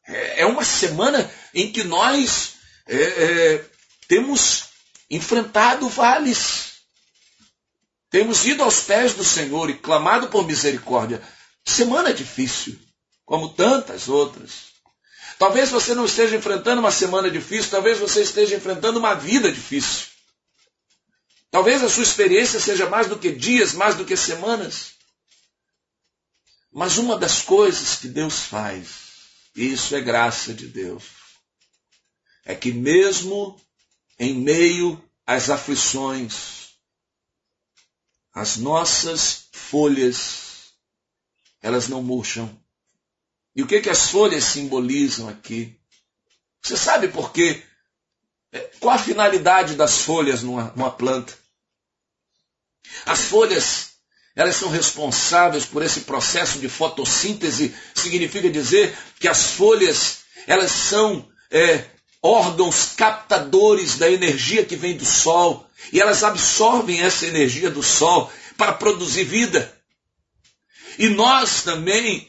É, 0.07 0.43
é 0.43 0.47
uma 0.47 0.65
semana 0.65 1.31
em 1.55 1.71
que 1.73 1.85
nós 1.85 2.55
é, 2.87 2.97
é, 2.97 3.65
temos 4.09 4.65
enfrentado 5.09 5.89
vales 5.89 6.73
temos 8.13 8.45
ido 8.45 8.63
aos 8.63 8.81
pés 8.81 9.15
do 9.15 9.25
Senhor 9.25 9.71
e 9.71 9.75
clamado 9.75 10.29
por 10.29 10.47
misericórdia. 10.47 11.23
Semana 11.65 12.13
difícil, 12.13 12.79
como 13.25 13.49
tantas 13.49 14.07
outras. 14.07 14.73
Talvez 15.39 15.71
você 15.71 15.95
não 15.95 16.05
esteja 16.05 16.37
enfrentando 16.37 16.83
uma 16.83 16.91
semana 16.91 17.31
difícil, 17.31 17.71
talvez 17.71 17.99
você 17.99 18.21
esteja 18.21 18.55
enfrentando 18.55 18.99
uma 18.99 19.15
vida 19.15 19.51
difícil. 19.51 20.12
Talvez 21.53 21.85
a 21.85 21.89
sua 21.91 22.03
experiência 22.03 22.59
seja 22.59 22.89
mais 22.89 23.09
do 23.09 23.19
que 23.19 23.31
dias, 23.31 23.75
mais 23.75 23.95
do 23.95 24.07
que 24.07 24.17
semanas. 24.17 24.95
Mas 26.73 26.97
uma 26.97 27.15
das 27.15 27.43
coisas 27.43 27.97
que 27.97 28.09
Deus 28.09 28.41
faz, 28.41 28.89
e 29.55 29.71
isso 29.71 29.95
é 29.95 30.01
graça 30.01 30.55
de 30.55 30.67
Deus, 30.67 31.05
é 32.47 32.55
que 32.55 32.73
mesmo 32.73 33.61
em 34.19 34.35
meio 34.35 34.99
às 35.27 35.51
aflições, 35.51 36.71
as 38.33 38.57
nossas 38.57 39.49
folhas, 39.53 40.73
elas 41.61 41.87
não 41.87 42.03
murcham. 42.03 42.49
E 43.55 43.63
o 43.63 43.67
que, 43.67 43.83
que 43.83 43.91
as 43.91 44.09
folhas 44.09 44.45
simbolizam 44.45 45.29
aqui? 45.29 45.79
Você 46.63 46.79
sabe 46.79 47.09
por 47.09 47.31
quê? 47.31 47.63
É, 48.51 48.61
qual 48.81 48.95
a 48.95 48.99
finalidade 48.99 49.75
das 49.75 49.99
folhas 49.99 50.43
numa, 50.43 50.73
numa 50.75 50.91
planta? 50.91 51.42
As 53.07 53.23
folhas, 53.23 53.91
elas 54.35 54.57
são 54.57 54.71
responsáveis 54.71 55.65
por 55.65 55.83
esse 55.83 56.01
processo 56.01 56.59
de 56.59 56.69
fotossíntese. 56.69 57.75
Significa 57.95 58.51
dizer 58.51 58.97
que 59.19 59.29
as 59.29 59.53
folhas, 59.53 60.19
elas 60.47 60.71
são 60.71 61.29
é, 61.51 61.85
órgãos 62.23 62.93
captadores 62.97 63.97
da 63.97 64.11
energia 64.11 64.65
que 64.65 64.77
vem 64.77 64.97
do 64.97 65.05
sol 65.05 65.69
e 65.93 66.01
elas 66.01 66.23
absorvem 66.23 67.01
essa 67.01 67.27
energia 67.27 67.69
do 67.71 67.83
sol 67.83 68.33
para 68.57 68.73
produzir 68.73 69.25
vida. 69.25 69.73
E 70.99 71.09
nós 71.09 71.63
também, 71.63 72.29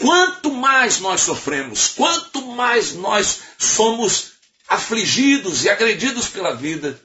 quanto 0.00 0.50
mais 0.50 1.00
nós 1.00 1.20
sofremos, 1.20 1.88
quanto 1.88 2.46
mais 2.46 2.94
nós 2.94 3.40
somos 3.58 4.32
afligidos 4.68 5.64
e 5.64 5.68
agredidos 5.68 6.28
pela 6.28 6.54
vida, 6.54 7.00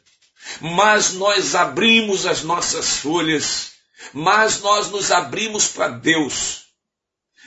mais 0.59 1.13
nós 1.13 1.55
abrimos 1.55 2.25
as 2.25 2.43
nossas 2.43 2.97
folhas, 2.97 3.71
mais 4.13 4.59
nós 4.61 4.89
nos 4.89 5.11
abrimos 5.11 5.67
para 5.67 5.89
Deus, 5.89 6.63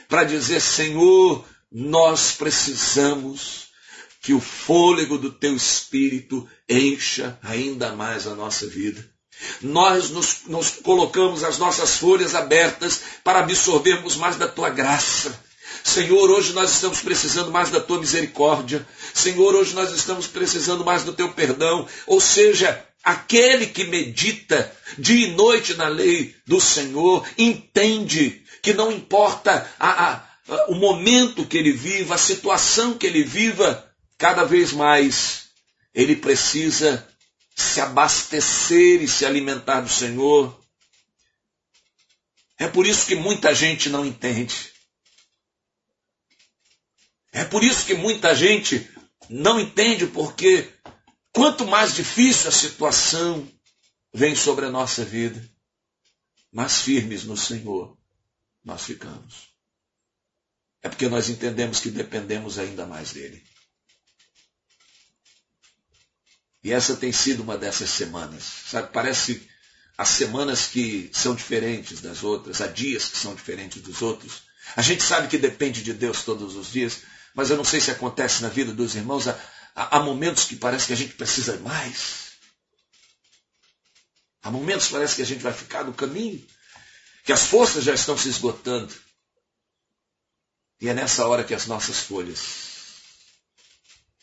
para 0.08 0.24
dizer: 0.24 0.60
Senhor, 0.60 1.44
nós 1.70 2.32
precisamos 2.32 3.64
que 4.22 4.32
o 4.32 4.40
fôlego 4.40 5.18
do 5.18 5.30
teu 5.30 5.54
espírito 5.54 6.48
encha 6.68 7.38
ainda 7.42 7.94
mais 7.94 8.26
a 8.26 8.34
nossa 8.34 8.66
vida. 8.66 9.04
Nós 9.60 10.10
nos, 10.10 10.42
nos, 10.46 10.70
colocamos 10.70 11.42
as 11.42 11.58
nossas 11.58 11.98
folhas 11.98 12.34
abertas 12.34 13.02
para 13.22 13.40
absorvermos 13.40 14.16
mais 14.16 14.36
da 14.36 14.48
tua 14.48 14.70
graça. 14.70 15.38
Senhor, 15.82 16.30
hoje 16.30 16.52
nós 16.52 16.70
estamos 16.70 17.00
precisando 17.00 17.50
mais 17.50 17.70
da 17.70 17.80
tua 17.80 17.98
misericórdia. 17.98 18.86
Senhor, 19.12 19.54
hoje 19.54 19.74
nós 19.74 19.92
estamos 19.92 20.26
precisando 20.26 20.84
mais 20.84 21.04
do 21.04 21.12
teu 21.12 21.32
perdão. 21.32 21.86
Ou 22.06 22.20
seja, 22.20 22.82
aquele 23.04 23.66
que 23.66 23.84
medita 23.84 24.74
dia 24.98 25.28
e 25.28 25.32
noite 25.32 25.74
na 25.74 25.88
lei 25.88 26.34
do 26.46 26.60
Senhor 26.60 27.28
entende 27.36 28.42
que 28.62 28.72
não 28.72 28.90
importa 28.90 29.70
a, 29.78 30.12
a, 30.12 30.28
o 30.68 30.74
momento 30.74 31.44
que 31.44 31.58
ele 31.58 31.72
viva, 31.72 32.14
a 32.14 32.18
situação 32.18 32.96
que 32.96 33.06
ele 33.06 33.22
viva, 33.22 33.94
cada 34.16 34.44
vez 34.44 34.72
mais 34.72 35.48
ele 35.94 36.16
precisa 36.16 37.06
se 37.54 37.80
abastecer 37.80 39.02
e 39.02 39.06
se 39.06 39.26
alimentar 39.26 39.82
do 39.82 39.88
Senhor. 39.88 40.58
É 42.58 42.66
por 42.66 42.86
isso 42.86 43.06
que 43.06 43.14
muita 43.14 43.54
gente 43.54 43.88
não 43.90 44.04
entende. 44.04 44.72
É 47.32 47.44
por 47.44 47.62
isso 47.62 47.84
que 47.84 47.94
muita 47.94 48.34
gente 48.34 48.88
não 49.28 49.60
entende, 49.60 50.06
porque 50.06 50.68
quanto 51.34 51.66
mais 51.66 51.94
difícil 51.94 52.48
a 52.48 52.52
situação 52.52 53.46
vem 54.14 54.34
sobre 54.36 54.64
a 54.64 54.70
nossa 54.70 55.04
vida, 55.04 55.46
mais 56.52 56.80
firmes 56.80 57.24
no 57.24 57.36
Senhor 57.36 57.98
nós 58.64 58.84
ficamos. 58.84 59.52
É 60.80 60.88
porque 60.88 61.08
nós 61.08 61.28
entendemos 61.28 61.80
que 61.80 61.90
dependemos 61.90 62.58
ainda 62.58 62.86
mais 62.86 63.12
dele. 63.12 63.42
E 66.62 66.72
essa 66.72 66.96
tem 66.96 67.12
sido 67.12 67.42
uma 67.42 67.58
dessas 67.58 67.90
semanas. 67.90 68.44
Sabe, 68.66 68.90
parece 68.92 69.46
as 69.98 70.10
semanas 70.10 70.66
que 70.66 71.10
são 71.12 71.34
diferentes 71.34 72.00
das 72.00 72.22
outras, 72.22 72.60
há 72.60 72.66
dias 72.66 73.08
que 73.08 73.18
são 73.18 73.34
diferentes 73.34 73.82
dos 73.82 74.00
outros. 74.00 74.42
A 74.76 74.82
gente 74.82 75.02
sabe 75.02 75.28
que 75.28 75.36
depende 75.36 75.82
de 75.82 75.92
Deus 75.92 76.22
todos 76.22 76.54
os 76.54 76.70
dias, 76.70 77.02
mas 77.34 77.50
eu 77.50 77.56
não 77.56 77.64
sei 77.64 77.80
se 77.80 77.90
acontece 77.90 78.42
na 78.42 78.48
vida 78.48 78.72
dos 78.72 78.94
irmãos. 78.94 79.26
Há, 79.74 79.98
momentos 79.98 80.44
que 80.44 80.54
parece 80.54 80.86
que 80.86 80.92
a 80.92 80.96
gente 80.96 81.14
precisa 81.14 81.58
mais. 81.58 82.34
Há 84.42 84.50
momentos 84.50 84.86
que 84.86 84.92
parece 84.92 85.16
que 85.16 85.22
a 85.22 85.26
gente 85.26 85.42
vai 85.42 85.52
ficar 85.52 85.84
no 85.84 85.92
caminho, 85.92 86.46
que 87.24 87.32
as 87.32 87.44
forças 87.46 87.82
já 87.82 87.92
estão 87.92 88.16
se 88.16 88.28
esgotando. 88.28 88.94
E 90.80 90.88
é 90.88 90.94
nessa 90.94 91.26
hora 91.26 91.42
que 91.42 91.54
as 91.54 91.66
nossas 91.66 91.98
folhas, 91.98 92.40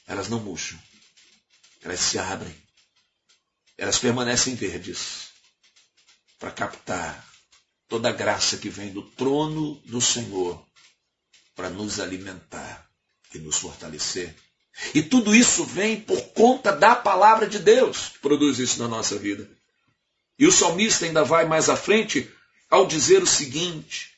elas 0.05 0.29
não 0.29 0.39
murcham, 0.39 0.79
elas 1.81 2.00
se 2.00 2.17
abrem, 2.17 2.55
elas 3.77 4.00
permanecem 4.00 4.55
verdes 4.55 5.31
para 6.39 6.51
captar 6.51 7.27
toda 7.89 8.08
a 8.08 8.13
graça 8.13 8.58
que 8.58 8.70
vem 8.70 8.93
do 8.93 9.01
trono 9.12 9.75
do 9.81 10.00
Senhor 10.00 10.65
para 11.55 11.70
nos 11.70 12.00
alimentar 12.00 12.89
e 13.34 13.39
nos 13.39 13.58
fortalecer. 13.58 14.34
E 14.93 15.01
tudo 15.01 15.35
isso 15.35 15.65
vem 15.65 15.99
por 15.99 16.21
conta 16.33 16.71
da 16.71 16.95
palavra 16.95 17.47
de 17.47 17.59
Deus 17.59 18.09
que 18.09 18.19
produz 18.19 18.57
isso 18.59 18.79
na 18.79 18.87
nossa 18.87 19.17
vida. 19.17 19.49
E 20.39 20.47
o 20.47 20.51
salmista 20.51 21.05
ainda 21.05 21.23
vai 21.23 21.45
mais 21.45 21.69
à 21.69 21.75
frente 21.75 22.31
ao 22.69 22.87
dizer 22.87 23.21
o 23.21 23.27
seguinte: 23.27 24.11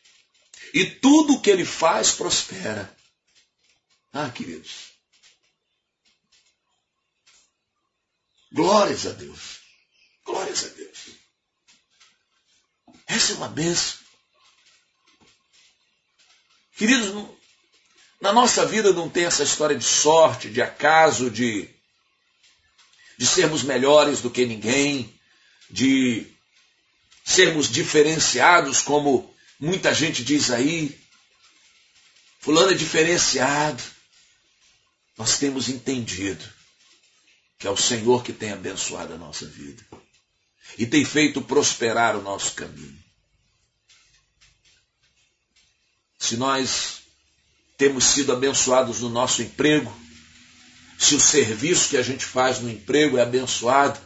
e 0.73 0.85
tudo 0.85 1.33
o 1.33 1.41
que 1.41 1.49
ele 1.49 1.65
faz 1.65 2.11
prospera. 2.11 2.95
Ah, 4.11 4.29
queridos. 4.29 4.93
Glórias 8.51 9.05
a 9.07 9.11
Deus. 9.11 9.59
Glórias 10.23 10.63
a 10.63 10.67
Deus. 10.69 10.99
Essa 13.07 13.33
é 13.33 13.35
uma 13.35 13.49
benção. 13.49 13.99
Queridos, 16.75 17.13
na 18.23 18.31
nossa 18.31 18.65
vida 18.65 18.93
não 18.93 19.09
tem 19.09 19.25
essa 19.25 19.43
história 19.43 19.77
de 19.77 19.83
sorte, 19.83 20.49
de 20.49 20.61
acaso, 20.61 21.29
de, 21.29 21.69
de 23.17 23.27
sermos 23.27 23.63
melhores 23.63 24.21
do 24.21 24.29
que 24.29 24.45
ninguém, 24.45 25.13
de 25.69 26.25
sermos 27.25 27.69
diferenciados, 27.69 28.81
como 28.81 29.29
muita 29.59 29.93
gente 29.93 30.23
diz 30.23 30.51
aí. 30.51 30.97
Fulano 32.39 32.71
é 32.71 32.75
diferenciado. 32.75 33.83
Nós 35.17 35.37
temos 35.37 35.67
entendido 35.67 36.45
que 37.59 37.67
é 37.67 37.69
o 37.69 37.75
Senhor 37.75 38.23
que 38.23 38.31
tem 38.31 38.53
abençoado 38.53 39.13
a 39.13 39.17
nossa 39.17 39.45
vida 39.45 39.85
e 40.77 40.87
tem 40.87 41.03
feito 41.03 41.41
prosperar 41.41 42.15
o 42.15 42.21
nosso 42.21 42.53
caminho. 42.53 43.03
Se 46.17 46.37
nós 46.37 47.02
temos 47.77 48.05
sido 48.05 48.31
abençoados 48.31 49.01
no 49.01 49.09
nosso 49.09 49.41
emprego, 49.41 49.93
se 50.97 51.15
o 51.15 51.19
serviço 51.19 51.89
que 51.89 51.97
a 51.97 52.01
gente 52.01 52.25
faz 52.25 52.59
no 52.59 52.69
emprego 52.69 53.17
é 53.17 53.21
abençoado, 53.21 53.99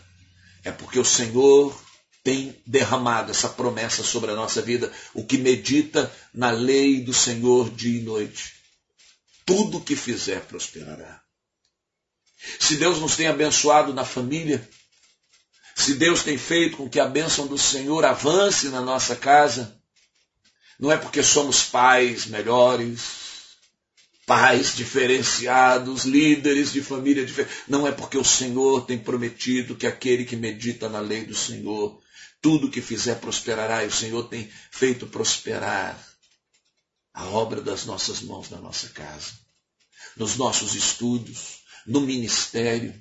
é 0.64 0.72
porque 0.72 1.00
o 1.00 1.06
Senhor 1.06 1.80
tem 2.24 2.60
derramado 2.66 3.32
essa 3.32 3.48
promessa 3.48 4.04
sobre 4.04 4.32
a 4.32 4.36
nossa 4.36 4.62
vida, 4.62 4.92
o 5.14 5.24
que 5.24 5.38
medita 5.38 6.12
na 6.34 6.50
lei 6.50 7.00
do 7.02 7.14
Senhor 7.14 7.70
dia 7.70 8.00
e 8.00 8.04
noite. 8.04 8.54
Tudo 9.46 9.80
que 9.80 9.96
fizer 9.96 10.42
prosperará. 10.42 11.22
Se 12.60 12.76
Deus 12.76 13.00
nos 13.00 13.16
tem 13.16 13.28
abençoado 13.28 13.94
na 13.94 14.04
família, 14.04 14.68
se 15.76 15.94
Deus 15.94 16.24
tem 16.24 16.38
feito 16.38 16.78
com 16.78 16.90
que 16.90 17.00
a 17.00 17.06
bênção 17.06 17.48
do 17.48 17.58
Senhor 17.58 18.04
avance 18.04 18.70
na 18.70 18.82
nossa 18.82 19.16
casa, 19.16 19.80
não 20.80 20.92
é 20.92 20.98
porque 20.98 21.24
somos 21.24 21.64
pais 21.64 22.26
melhores, 22.26 23.27
pais 24.28 24.76
diferenciados, 24.76 26.04
líderes 26.04 26.72
de 26.74 26.84
família 26.84 27.26
diferentes. 27.26 27.64
Não 27.68 27.88
é 27.88 27.92
porque 27.92 28.18
o 28.18 28.24
Senhor 28.24 28.86
tem 28.86 29.00
prometido 29.00 29.76
que 29.76 29.88
aquele 29.88 30.26
que 30.26 30.36
medita 30.36 30.88
na 30.88 31.00
lei 31.00 31.26
do 31.26 31.34
Senhor, 31.34 32.00
tudo 32.40 32.70
que 32.70 32.82
fizer 32.82 33.16
prosperará, 33.16 33.84
e 33.84 33.88
o 33.88 33.92
Senhor 33.92 34.28
tem 34.28 34.48
feito 34.70 35.08
prosperar 35.08 35.98
a 37.14 37.26
obra 37.26 37.62
das 37.62 37.86
nossas 37.86 38.22
mãos 38.22 38.50
na 38.50 38.60
nossa 38.60 38.90
casa, 38.90 39.32
nos 40.16 40.36
nossos 40.36 40.76
estudos, 40.76 41.60
no 41.88 42.02
ministério, 42.02 42.94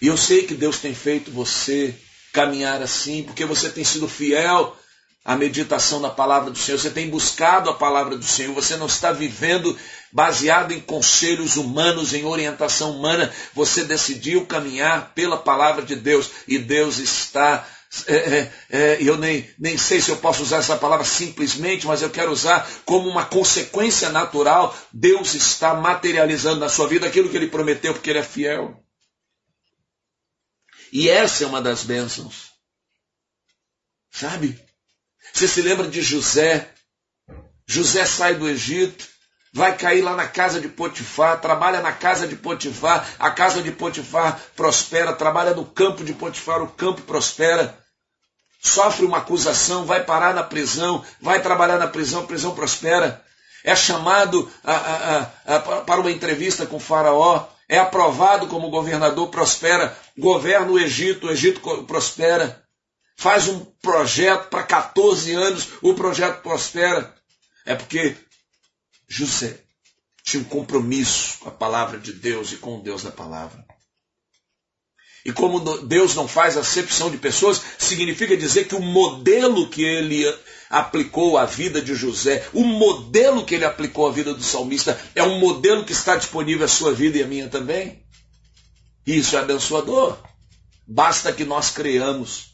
e 0.00 0.06
eu 0.06 0.16
sei 0.16 0.46
que 0.46 0.54
Deus 0.54 0.78
tem 0.78 0.94
feito 0.94 1.30
você 1.30 1.94
caminhar 2.32 2.82
assim, 2.82 3.22
porque 3.22 3.44
você 3.44 3.70
tem 3.70 3.84
sido 3.84 4.08
fiel 4.08 4.76
à 5.24 5.36
meditação 5.36 6.02
da 6.02 6.10
palavra 6.10 6.50
do 6.50 6.58
Senhor, 6.58 6.78
você 6.78 6.90
tem 6.90 7.08
buscado 7.08 7.70
a 7.70 7.74
palavra 7.74 8.16
do 8.16 8.24
Senhor, 8.24 8.52
você 8.52 8.76
não 8.76 8.86
está 8.86 9.10
vivendo 9.10 9.76
baseado 10.12 10.72
em 10.72 10.80
conselhos 10.80 11.56
humanos, 11.56 12.12
em 12.12 12.24
orientação 12.24 12.90
humana, 12.90 13.32
você 13.54 13.84
decidiu 13.84 14.46
caminhar 14.46 15.12
pela 15.14 15.38
palavra 15.38 15.82
de 15.82 15.96
Deus 15.96 16.30
e 16.46 16.58
Deus 16.58 16.98
está 16.98 17.66
é, 18.06 18.16
é, 18.16 18.52
é, 18.70 18.98
eu 19.00 19.16
nem, 19.16 19.48
nem 19.56 19.78
sei 19.78 20.00
se 20.00 20.10
eu 20.10 20.16
posso 20.16 20.42
usar 20.42 20.58
essa 20.58 20.76
palavra 20.76 21.04
simplesmente, 21.04 21.86
mas 21.86 22.02
eu 22.02 22.10
quero 22.10 22.32
usar 22.32 22.68
como 22.84 23.08
uma 23.08 23.24
consequência 23.24 24.08
natural. 24.08 24.76
Deus 24.92 25.34
está 25.34 25.74
materializando 25.74 26.58
na 26.58 26.68
sua 26.68 26.88
vida 26.88 27.06
aquilo 27.06 27.28
que 27.28 27.36
ele 27.36 27.46
prometeu, 27.46 27.94
porque 27.94 28.10
ele 28.10 28.18
é 28.18 28.24
fiel. 28.24 28.82
E 30.92 31.08
essa 31.08 31.44
é 31.44 31.46
uma 31.46 31.62
das 31.62 31.84
bênçãos. 31.84 32.50
Sabe? 34.10 34.63
Você 35.34 35.48
se 35.48 35.62
lembra 35.62 35.88
de 35.88 36.00
José? 36.00 36.68
José 37.66 38.06
sai 38.06 38.36
do 38.36 38.48
Egito, 38.48 39.04
vai 39.52 39.76
cair 39.76 40.00
lá 40.00 40.14
na 40.14 40.28
casa 40.28 40.60
de 40.60 40.68
Potifar, 40.68 41.40
trabalha 41.40 41.80
na 41.82 41.90
casa 41.90 42.28
de 42.28 42.36
Potifar, 42.36 43.04
a 43.18 43.32
casa 43.32 43.60
de 43.60 43.72
Potifar 43.72 44.40
prospera, 44.54 45.12
trabalha 45.12 45.52
no 45.52 45.64
campo 45.64 46.04
de 46.04 46.12
Potifar, 46.12 46.62
o 46.62 46.68
campo 46.68 47.02
prospera. 47.02 47.76
Sofre 48.62 49.04
uma 49.04 49.18
acusação, 49.18 49.84
vai 49.84 50.04
parar 50.04 50.34
na 50.34 50.44
prisão, 50.44 51.04
vai 51.20 51.42
trabalhar 51.42 51.78
na 51.78 51.88
prisão, 51.88 52.22
a 52.22 52.26
prisão 52.26 52.54
prospera. 52.54 53.20
É 53.64 53.74
chamado 53.74 54.48
a, 54.62 54.72
a, 54.72 55.56
a, 55.56 55.60
para 55.80 56.00
uma 56.00 56.12
entrevista 56.12 56.64
com 56.64 56.76
o 56.76 56.80
Faraó, 56.80 57.44
é 57.68 57.78
aprovado 57.78 58.46
como 58.46 58.70
governador, 58.70 59.30
prospera, 59.30 59.98
governa 60.16 60.70
o 60.70 60.78
Egito, 60.78 61.26
o 61.26 61.30
Egito 61.30 61.60
prospera, 61.86 62.63
faz 63.16 63.48
um 63.48 63.64
projeto 63.82 64.48
para 64.48 64.62
14 64.62 65.32
anos, 65.32 65.68
o 65.82 65.94
projeto 65.94 66.42
prospera. 66.42 67.14
É 67.66 67.74
porque 67.74 68.16
José 69.08 69.58
tinha 70.22 70.42
um 70.42 70.46
compromisso 70.46 71.38
com 71.38 71.48
a 71.48 71.52
palavra 71.52 71.98
de 71.98 72.12
Deus 72.12 72.52
e 72.52 72.56
com 72.56 72.78
o 72.78 72.82
Deus 72.82 73.02
da 73.02 73.10
palavra. 73.10 73.64
E 75.24 75.32
como 75.32 75.60
Deus 75.86 76.14
não 76.14 76.28
faz 76.28 76.56
acepção 76.56 77.10
de 77.10 77.16
pessoas, 77.16 77.60
significa 77.78 78.36
dizer 78.36 78.68
que 78.68 78.74
o 78.74 78.82
modelo 78.82 79.68
que 79.70 79.82
ele 79.82 80.22
aplicou 80.68 81.38
à 81.38 81.46
vida 81.46 81.80
de 81.80 81.94
José, 81.94 82.46
o 82.52 82.62
modelo 82.62 83.44
que 83.44 83.54
ele 83.54 83.64
aplicou 83.64 84.06
à 84.06 84.12
vida 84.12 84.34
do 84.34 84.42
salmista, 84.42 85.00
é 85.14 85.22
um 85.22 85.38
modelo 85.38 85.84
que 85.84 85.92
está 85.92 86.16
disponível 86.16 86.66
à 86.66 86.68
sua 86.68 86.92
vida 86.92 87.16
e 87.16 87.22
à 87.22 87.26
minha 87.26 87.48
também. 87.48 88.02
Isso 89.06 89.36
é 89.36 89.40
abençoador. 89.40 90.18
Basta 90.86 91.32
que 91.32 91.44
nós 91.44 91.70
creamos. 91.70 92.53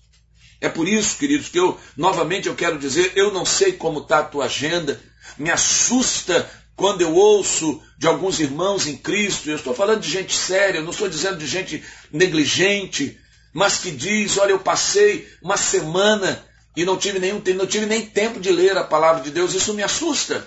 É 0.61 0.69
por 0.69 0.87
isso, 0.87 1.17
queridos, 1.17 1.49
que 1.49 1.59
eu, 1.59 1.79
novamente, 1.97 2.49
eu 2.49 2.55
quero 2.55 2.79
dizer, 2.79 3.13
eu 3.17 3.33
não 3.33 3.47
sei 3.47 3.73
como 3.73 4.01
está 4.01 4.19
a 4.19 4.25
tua 4.25 4.45
agenda, 4.45 5.01
me 5.39 5.51
assusta 5.51 6.49
quando 6.77 7.01
eu 7.01 7.15
ouço 7.15 7.83
de 7.99 8.07
alguns 8.07 8.41
irmãos 8.41 8.87
em 8.87 8.97
Cristo, 8.97 9.49
eu 9.49 9.57
estou 9.57 9.75
falando 9.75 10.01
de 10.01 10.11
gente 10.11 10.35
séria, 10.35 10.79
eu 10.79 10.83
não 10.83 10.93
estou 10.93 11.09
dizendo 11.09 11.39
de 11.39 11.47
gente 11.47 11.85
negligente, 12.11 13.19
mas 13.53 13.79
que 13.79 13.91
diz, 13.91 14.39
olha, 14.39 14.53
eu 14.53 14.59
passei 14.59 15.29
uma 15.43 15.57
semana 15.57 16.45
e 16.77 16.85
não 16.85 16.97
tive 16.97 17.19
nenhum 17.19 17.43
não 17.55 17.67
tive 17.67 17.85
nem 17.85 18.07
tempo 18.07 18.41
de 18.41 18.51
ler 18.51 18.77
a 18.77 18.85
palavra 18.85 19.23
de 19.23 19.31
Deus, 19.31 19.55
isso 19.55 19.75
me 19.75 19.83
assusta. 19.83 20.47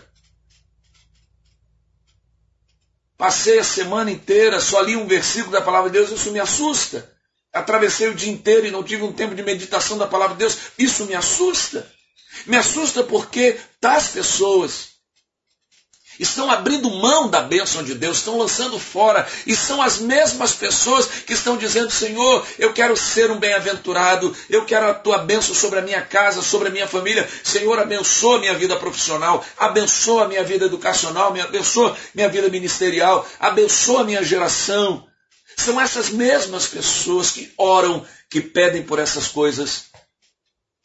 Passei 3.17 3.59
a 3.59 3.63
semana 3.63 4.09
inteira, 4.09 4.59
só 4.59 4.81
li 4.81 4.95
um 4.95 5.07
versículo 5.07 5.51
da 5.51 5.61
palavra 5.61 5.89
de 5.89 5.97
Deus, 5.99 6.11
isso 6.11 6.31
me 6.31 6.39
assusta. 6.39 7.12
Atravessei 7.53 8.09
o 8.09 8.15
dia 8.15 8.31
inteiro 8.31 8.65
e 8.65 8.71
não 8.71 8.83
tive 8.83 9.03
um 9.03 9.13
tempo 9.13 9.35
de 9.35 9.43
meditação 9.43 9.97
da 9.97 10.07
palavra 10.07 10.35
de 10.35 10.39
Deus, 10.39 10.57
isso 10.77 11.05
me 11.05 11.13
assusta. 11.13 11.87
Me 12.47 12.57
assusta 12.57 13.03
porque 13.03 13.57
tais 13.79 14.07
pessoas 14.07 14.93
estão 16.19 16.49
abrindo 16.49 16.89
mão 16.89 17.27
da 17.29 17.41
bênção 17.41 17.83
de 17.83 17.93
Deus, 17.93 18.17
estão 18.17 18.37
lançando 18.37 18.77
fora, 18.79 19.27
e 19.45 19.55
são 19.55 19.81
as 19.81 19.99
mesmas 19.99 20.53
pessoas 20.53 21.05
que 21.05 21.33
estão 21.33 21.57
dizendo: 21.57 21.91
Senhor, 21.91 22.45
eu 22.59 22.73
quero 22.73 22.95
ser 22.97 23.31
um 23.31 23.39
bem-aventurado, 23.39 24.35
eu 24.49 24.65
quero 24.65 24.89
a 24.89 24.93
tua 24.93 25.19
bênção 25.19 25.55
sobre 25.55 25.79
a 25.79 25.81
minha 25.81 26.01
casa, 26.01 26.41
sobre 26.41 26.69
a 26.69 26.71
minha 26.71 26.87
família. 26.87 27.27
Senhor, 27.43 27.79
abençoa 27.79 28.39
minha 28.39 28.53
vida 28.55 28.75
profissional, 28.75 29.43
abençoa 29.57 30.27
minha 30.27 30.43
vida 30.43 30.65
educacional, 30.65 31.35
abençoa 31.39 31.95
minha 32.13 32.29
vida 32.29 32.49
ministerial, 32.49 33.27
abençoa 33.39 34.03
minha 34.03 34.23
geração. 34.23 35.07
São 35.57 35.79
essas 35.79 36.09
mesmas 36.09 36.67
pessoas 36.67 37.31
que 37.31 37.53
oram, 37.57 38.05
que 38.29 38.41
pedem 38.41 38.83
por 38.83 38.99
essas 38.99 39.27
coisas, 39.27 39.85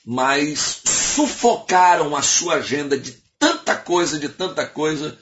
mas 0.05 0.83
sufocaram 0.85 2.15
a 2.17 2.23
sua 2.23 2.55
agenda 2.55 2.99
de 2.99 3.13
tanta 3.39 3.77
coisa, 3.77 4.19
de 4.19 4.29
tanta 4.29 4.67
coisa, 4.67 5.19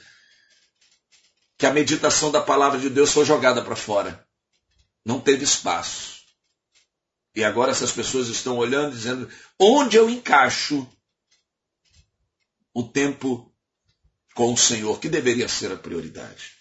que 1.58 1.66
a 1.66 1.72
meditação 1.72 2.30
da 2.30 2.40
palavra 2.40 2.78
de 2.78 2.90
Deus 2.90 3.12
foi 3.12 3.24
jogada 3.24 3.62
para 3.62 3.76
fora. 3.76 4.26
Não 5.04 5.20
teve 5.20 5.44
espaço. 5.44 6.16
E 7.34 7.44
agora 7.44 7.70
essas 7.70 7.92
pessoas 7.92 8.28
estão 8.28 8.56
olhando 8.56 8.92
dizendo: 8.92 9.30
onde 9.58 9.96
eu 9.96 10.08
encaixo 10.08 10.88
o 12.74 12.82
tempo 12.82 13.52
com 14.34 14.52
o 14.52 14.56
Senhor, 14.56 14.98
que 14.98 15.08
deveria 15.08 15.48
ser 15.48 15.70
a 15.72 15.76
prioridade? 15.76 16.55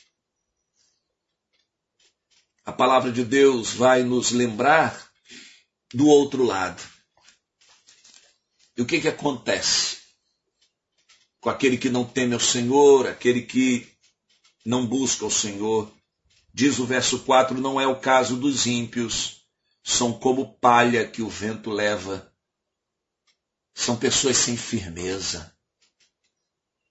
A 2.66 2.74
palavra 2.74 3.12
de 3.12 3.24
Deus 3.24 3.74
vai 3.74 4.02
nos 4.02 4.32
lembrar 4.32 5.08
do 5.94 6.08
outro 6.08 6.44
lado. 6.44 6.82
E 8.76 8.82
o 8.82 8.86
que, 8.86 9.00
que 9.00 9.08
acontece 9.08 9.98
com 11.40 11.50
aquele 11.50 11.78
que 11.78 11.90
não 11.90 12.04
teme 12.04 12.34
ao 12.34 12.40
Senhor, 12.40 13.08
aquele 13.08 13.44
que 13.44 13.88
não 14.66 14.86
busca 14.86 15.26
o 15.26 15.32
Senhor? 15.32 15.94
Diz 16.52 16.80
o 16.80 16.86
verso 16.86 17.20
4: 17.20 17.62
não 17.62 17.80
é 17.80 17.86
o 17.86 18.00
caso 18.00 18.36
dos 18.36 18.66
ímpios, 18.66 19.46
são 19.84 20.12
como 20.12 20.58
palha 20.58 21.08
que 21.08 21.22
o 21.22 21.30
vento 21.30 21.70
leva. 21.70 22.34
São 23.76 23.96
pessoas 23.96 24.38
sem 24.38 24.58
firmeza. 24.58 25.56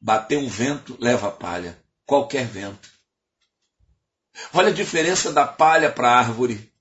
Bater 0.01 0.39
um 0.39 0.49
vento, 0.49 0.97
leva 1.01 1.33
palha. 1.33 1.83
Qualquer 2.07 2.47
vento. 2.47 2.94
Olha 4.53 4.68
a 4.68 4.75
diferença 4.75 5.33
da 5.33 5.47
palha 5.47 5.90
para 5.90 6.09
a 6.09 6.18
árvore. 6.18 6.73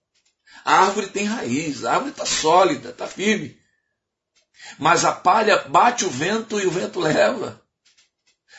A 0.66 0.80
árvore 0.80 1.08
tem 1.08 1.26
raiz, 1.26 1.84
a 1.84 1.94
árvore 1.94 2.12
está 2.12 2.26
sólida, 2.26 2.90
está 2.90 3.08
firme. 3.08 3.58
Mas 4.78 5.04
a 5.04 5.12
palha 5.12 5.58
bate 5.68 6.06
o 6.06 6.10
vento 6.10 6.60
e 6.60 6.66
o 6.66 6.72
vento 6.72 7.00
leva. 7.00 7.62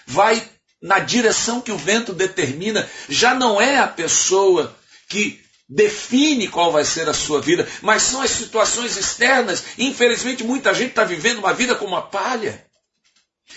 Vai 0.07 0.47
na 0.83 0.99
direção 0.99 1.61
que 1.61 1.73
o 1.73 1.79
vento 1.79 2.13
determina. 2.13 2.89
Já 3.09 3.35
não 3.35 3.61
é 3.61 3.79
a 3.79 3.89
pessoa 3.89 4.77
que 5.09 5.43
define 5.67 6.47
qual 6.49 6.71
vai 6.71 6.85
ser 6.85 7.09
a 7.09 7.15
sua 7.15 7.41
vida, 7.41 7.67
mas 7.81 8.03
são 8.03 8.21
as 8.21 8.31
situações 8.31 8.97
externas. 8.97 9.65
Infelizmente, 9.79 10.45
muita 10.45 10.75
gente 10.75 10.91
está 10.91 11.05
vivendo 11.05 11.39
uma 11.39 11.55
vida 11.55 11.75
como 11.75 11.93
uma 11.93 12.03
palha. 12.03 12.65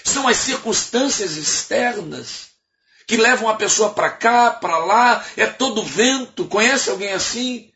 São 0.03 0.27
as 0.27 0.37
circunstâncias 0.37 1.35
externas 1.35 2.47
que 3.07 3.15
levam 3.15 3.47
a 3.47 3.55
pessoa 3.55 3.93
para 3.93 4.09
cá, 4.09 4.51
para 4.51 4.77
lá, 4.79 5.25
é 5.37 5.45
todo 5.47 5.81
vento. 5.81 6.45
Conhece 6.45 6.89
alguém 6.89 7.13
assim? 7.13 7.71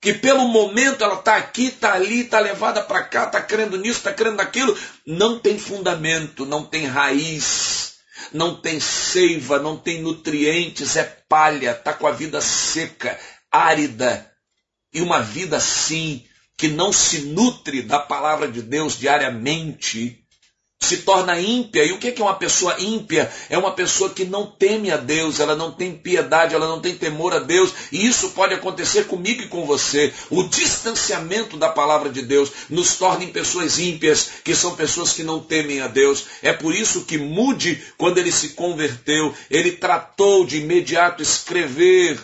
Que 0.00 0.12
pelo 0.12 0.48
momento 0.48 1.04
ela 1.04 1.14
está 1.14 1.36
aqui, 1.36 1.66
está 1.66 1.94
ali, 1.94 2.22
está 2.22 2.40
levada 2.40 2.82
para 2.82 3.04
cá, 3.04 3.24
está 3.24 3.40
crendo 3.40 3.78
nisso, 3.78 3.98
está 3.98 4.12
crendo 4.12 4.36
naquilo. 4.36 4.76
Não 5.06 5.38
tem 5.38 5.58
fundamento, 5.58 6.44
não 6.44 6.64
tem 6.64 6.86
raiz, 6.86 7.94
não 8.32 8.60
tem 8.60 8.80
seiva, 8.80 9.60
não 9.60 9.76
tem 9.76 10.02
nutrientes, 10.02 10.96
é 10.96 11.04
palha, 11.28 11.70
está 11.70 11.92
com 11.92 12.08
a 12.08 12.12
vida 12.12 12.40
seca, 12.40 13.16
árida. 13.50 14.28
E 14.92 15.00
uma 15.00 15.20
vida 15.20 15.58
assim, 15.58 16.24
que 16.56 16.66
não 16.66 16.92
se 16.92 17.20
nutre 17.26 17.82
da 17.82 18.00
palavra 18.00 18.48
de 18.48 18.62
Deus 18.62 18.98
diariamente, 18.98 20.24
se 20.80 20.98
torna 20.98 21.40
ímpia. 21.40 21.84
E 21.84 21.92
o 21.92 21.98
que 21.98 22.14
é 22.16 22.24
uma 22.24 22.34
pessoa 22.34 22.76
ímpia? 22.78 23.30
É 23.50 23.58
uma 23.58 23.72
pessoa 23.72 24.10
que 24.10 24.24
não 24.24 24.46
teme 24.46 24.90
a 24.90 24.96
Deus, 24.96 25.40
ela 25.40 25.54
não 25.54 25.72
tem 25.72 25.92
piedade, 25.94 26.54
ela 26.54 26.66
não 26.66 26.80
tem 26.80 26.94
temor 26.94 27.34
a 27.34 27.38
Deus. 27.38 27.72
E 27.92 28.06
isso 28.06 28.30
pode 28.30 28.54
acontecer 28.54 29.06
comigo 29.06 29.42
e 29.42 29.48
com 29.48 29.66
você. 29.66 30.12
O 30.30 30.44
distanciamento 30.44 31.56
da 31.56 31.68
palavra 31.68 32.10
de 32.10 32.22
Deus 32.22 32.50
nos 32.70 32.96
torna 32.96 33.24
em 33.24 33.32
pessoas 33.32 33.78
ímpias, 33.78 34.28
que 34.44 34.54
são 34.54 34.76
pessoas 34.76 35.12
que 35.12 35.22
não 35.22 35.40
temem 35.40 35.80
a 35.80 35.88
Deus. 35.88 36.24
É 36.42 36.52
por 36.52 36.74
isso 36.74 37.04
que 37.04 37.18
Mude, 37.18 37.82
quando 37.96 38.18
ele 38.18 38.32
se 38.32 38.50
converteu, 38.50 39.34
ele 39.50 39.72
tratou 39.72 40.46
de 40.46 40.58
imediato 40.58 41.22
escrever 41.22 42.18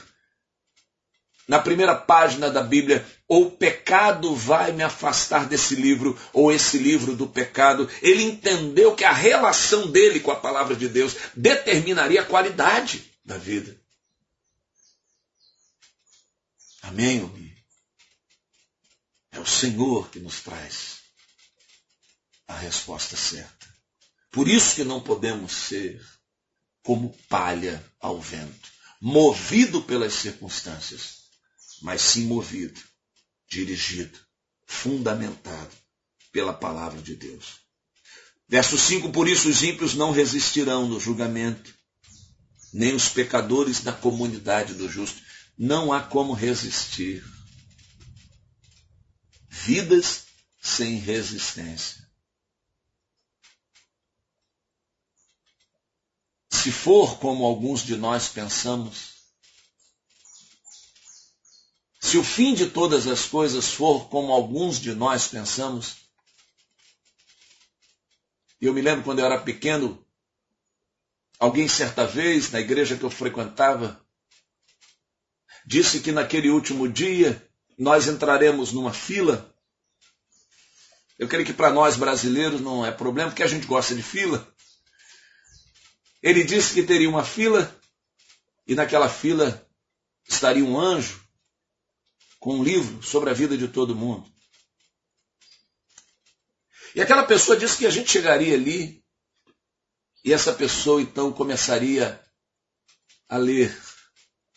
na 1.47 1.59
primeira 1.59 1.95
página 1.95 2.51
da 2.51 2.63
Bíblia, 2.63 3.07
ou 3.29 3.47
o 3.47 3.51
pecado 3.51 4.35
vai 4.35 4.73
me 4.73 4.83
afastar 4.83 5.47
desse 5.47 5.75
livro, 5.75 6.19
ou 6.33 6.51
esse 6.51 6.79
livro 6.79 7.15
do 7.15 7.27
pecado. 7.27 7.89
Ele 8.03 8.23
entendeu 8.23 8.95
que 8.95 9.05
a 9.05 9.13
relação 9.13 9.91
dele 9.91 10.21
com 10.21 10.31
a 10.31 10.41
palavra 10.41 10.75
de 10.75 10.89
Deus 10.89 11.17
determinaria 11.35 12.23
a 12.23 12.27
qualidade 12.27 13.11
da 13.25 13.37
vida. 13.37 13.79
Amém, 16.83 17.53
É 19.33 19.41
o 19.41 19.47
Senhor 19.47 20.11
que 20.11 20.21
nos 20.21 20.41
traz 20.41 20.99
a 22.47 22.55
resposta 22.55 23.17
certa. 23.17 23.67
Por 24.31 24.49
isso 24.49 24.77
que 24.77 24.85
não 24.85 25.01
podemos 25.01 25.53
ser 25.53 26.05
como 26.83 27.17
palha 27.29 27.83
ao 27.99 28.21
vento, 28.21 28.71
movido 29.01 29.83
pelas 29.83 30.13
circunstâncias 30.13 31.24
mas 31.85 32.01
sim 32.01 32.25
movido, 32.25 32.81
dirigido, 33.47 34.19
fundamentado 34.67 35.77
pela 36.33 36.55
palavra 36.55 37.01
de 37.03 37.15
Deus. 37.15 37.61
Verso 38.49 38.79
5: 38.79 39.13
Por 39.13 39.29
isso 39.29 39.51
os 39.51 39.63
ímpios 39.63 39.93
não 39.93 40.11
resistirão 40.11 40.89
no 40.89 40.99
julgamento, 40.99 41.75
nem 42.73 42.95
os 42.95 43.11
pecadores 43.11 43.81
da 43.81 43.93
comunidade 43.93 44.73
do 44.73 44.89
justo. 44.89 45.21
Não 45.59 45.93
há 45.93 46.03
como 46.03 46.33
resistir. 46.33 47.23
Vidas 49.51 50.25
sem 50.63 50.97
resistência. 50.97 52.03
Se 56.51 56.73
for 56.73 57.19
como 57.19 57.45
alguns 57.45 57.83
de 57.83 57.95
nós 57.95 58.27
pensamos, 58.29 59.14
se 62.05 62.19
o 62.19 62.23
fim 62.23 62.53
de 62.53 62.69
todas 62.69 63.07
as 63.07 63.25
coisas 63.25 63.73
for 63.73 64.11
como 64.11 64.31
alguns 64.31 64.79
de 64.79 64.95
nós 64.95 65.27
pensamos, 65.27 65.97
eu 68.61 68.75
me 68.75 68.83
lembro 68.83 69.03
quando 69.03 69.21
eu 69.21 69.25
era 69.25 69.41
pequeno, 69.41 70.07
alguém 71.39 71.67
certa 71.67 72.07
vez, 72.07 72.51
na 72.51 72.61
igreja 72.61 72.95
que 72.95 73.05
eu 73.05 73.11
frequentava, 73.11 73.99
disse 75.65 76.01
que 76.01 76.13
naquele 76.13 76.51
último 76.51 76.87
dia 76.87 77.43
nós 77.79 78.07
entraremos 78.07 78.71
numa 78.71 78.93
fila. 78.93 79.51
Eu 81.19 81.27
creio 81.27 81.47
que 81.47 81.55
para 81.55 81.73
nós 81.73 81.97
brasileiros 81.97 82.61
não 82.61 82.85
é 82.85 82.93
problema, 82.93 83.31
porque 83.31 83.43
a 83.43 83.49
gente 83.49 83.67
gosta 83.67 83.95
de 83.95 84.03
fila. 84.03 84.47
Ele 86.23 86.45
disse 86.45 86.75
que 86.75 86.83
teria 86.83 87.09
uma 87.09 87.25
fila 87.25 87.75
e 88.67 88.75
naquela 88.75 89.09
fila 89.09 89.67
estaria 90.29 90.63
um 90.63 90.79
anjo 90.79 91.24
com 92.45 92.59
um 92.59 92.63
livro 92.63 93.03
sobre 93.03 93.31
a 93.31 93.33
vida 93.33 93.57
de 93.57 93.69
todo 93.69 93.97
mundo. 93.97 94.31
E 96.95 97.01
aquela 97.01 97.25
pessoa 97.25 97.57
disse 97.57 97.79
que 97.79 97.87
a 97.87 97.91
gente 97.91 98.11
chegaria 98.11 98.55
ali 98.55 99.03
e 100.23 100.31
essa 100.31 100.53
pessoa 100.53 101.01
então 101.01 101.33
começaria 101.33 102.23
a 103.31 103.39
ler 103.39 103.75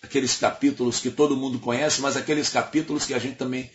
aqueles 0.03 0.35
capítulos 0.35 0.99
que 0.99 1.09
todo 1.09 1.37
mundo 1.37 1.61
conhece, 1.61 2.01
mas 2.01 2.17
aqueles 2.17 2.49
capítulos 2.49 3.05
que 3.05 3.13
a 3.13 3.19
gente 3.19 3.37
também, 3.37 3.71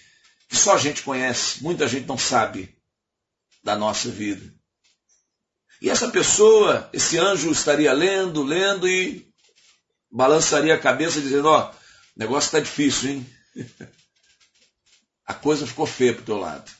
que 0.47 0.57
só 0.57 0.75
a 0.75 0.79
gente 0.79 1.01
conhece, 1.01 1.63
muita 1.63 1.89
gente 1.89 2.07
não 2.07 2.19
sabe 2.19 2.77
da 3.65 3.75
nossa 3.77 4.11
vida. 4.11 4.55
E 5.81 5.89
essa 5.89 6.11
pessoa, 6.11 6.91
esse 6.93 7.17
anjo 7.17 7.51
estaria 7.51 7.95
lendo, 7.95 8.43
lendo 8.43 8.87
e 8.87 9.27
balançaria 10.11 10.75
a 10.75 10.79
cabeça 10.79 11.19
dizendo, 11.19 11.49
ó, 11.49 11.71
oh, 11.71 11.75
negócio 12.15 12.49
está 12.49 12.61
difícil, 12.61 13.09
hein? 13.09 13.27
a 15.27 15.35
coisa 15.35 15.67
ficou 15.67 15.87
feia 15.87 16.13
para 16.13 16.23
o 16.23 16.27
teu 16.27 16.39
lado. 16.39 16.71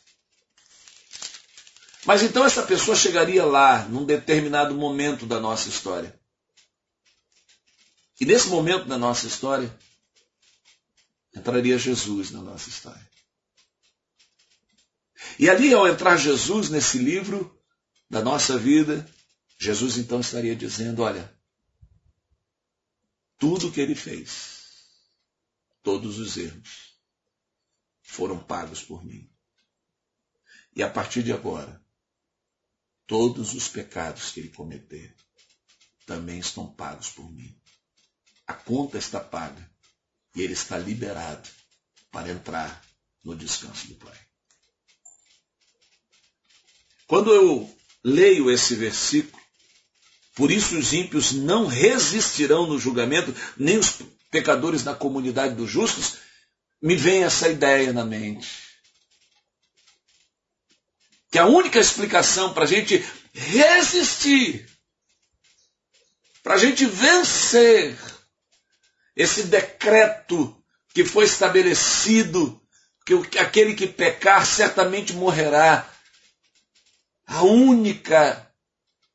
Mas 2.05 2.23
então 2.23 2.45
essa 2.45 2.63
pessoa 2.63 2.97
chegaria 2.97 3.45
lá, 3.45 3.85
num 3.85 4.05
determinado 4.05 4.75
momento 4.75 5.25
da 5.25 5.39
nossa 5.39 5.69
história. 5.69 6.19
E 8.21 8.25
nesse 8.25 8.49
momento 8.49 8.87
da 8.87 8.99
nossa 8.99 9.27
história, 9.27 9.73
entraria 11.35 11.79
Jesus 11.79 12.31
na 12.31 12.41
nossa 12.41 12.69
história. 12.69 13.11
E 15.39 15.49
ali, 15.49 15.73
ao 15.73 15.87
entrar 15.87 16.17
Jesus 16.17 16.69
nesse 16.69 16.99
livro 16.99 17.57
da 18.11 18.21
nossa 18.21 18.59
vida, 18.59 19.09
Jesus 19.59 19.97
então 19.97 20.21
estaria 20.21 20.55
dizendo: 20.55 21.03
Olha, 21.03 21.33
tudo 23.39 23.71
que 23.71 23.81
ele 23.81 23.95
fez, 23.95 24.59
todos 25.83 26.19
os 26.19 26.37
erros, 26.37 26.92
foram 28.13 28.39
pagos 28.39 28.83
por 28.83 29.03
mim. 29.03 29.27
E 30.77 30.83
a 30.83 30.91
partir 30.91 31.23
de 31.23 31.33
agora, 31.33 31.83
todos 33.07 33.55
os 33.55 33.69
pecados 33.69 34.31
que 34.31 34.41
ele 34.41 34.51
cometer 34.51 35.17
também 36.05 36.39
estão 36.39 36.71
pagos 36.71 37.09
por 37.09 37.31
mim. 37.33 37.59
A 38.47 38.53
conta 38.53 38.99
está 38.99 39.19
paga. 39.19 39.71
e 40.35 40.43
ele 40.43 40.53
está 40.53 40.79
liberado 40.79 41.49
para 42.11 42.31
entrar 42.31 42.83
no 43.23 43.37
descanso 43.37 43.89
do 43.89 43.95
Pai. 43.97 44.19
Quando 47.07 47.31
eu 47.33 47.79
leio 48.03 48.51
esse 48.51 48.75
versículo, 48.75 49.43
por 50.35 50.51
isso 50.51 50.79
os 50.79 50.93
ímpios 50.95 51.33
não 51.33 51.67
resistirão 51.67 52.67
no 52.67 52.79
julgamento, 52.79 53.35
nem 53.57 53.79
os 53.79 53.99
pecadores 54.31 54.83
na 54.85 54.95
comunidade 54.95 55.55
dos 55.55 55.71
justos, 55.71 56.22
me 56.83 56.97
vem 56.97 57.23
essa 57.23 57.49
ideia 57.49 57.93
na 57.93 58.05
mente. 58.05 58.49
Que 61.31 61.39
a 61.39 61.47
única 61.47 61.79
explicação 61.79 62.53
para 62.53 62.65
a 62.65 62.67
gente 62.67 63.03
resistir, 63.33 64.69
para 66.43 66.55
a 66.55 66.59
gente 66.59 66.85
vencer 66.85 67.97
esse 69.15 69.45
decreto 69.45 70.61
que 70.93 71.05
foi 71.05 71.25
estabelecido, 71.25 72.61
que 73.07 73.39
aquele 73.39 73.75
que 73.75 73.87
pecar 73.87 74.45
certamente 74.45 75.13
morrerá. 75.13 75.89
A 77.27 77.43
única 77.43 78.51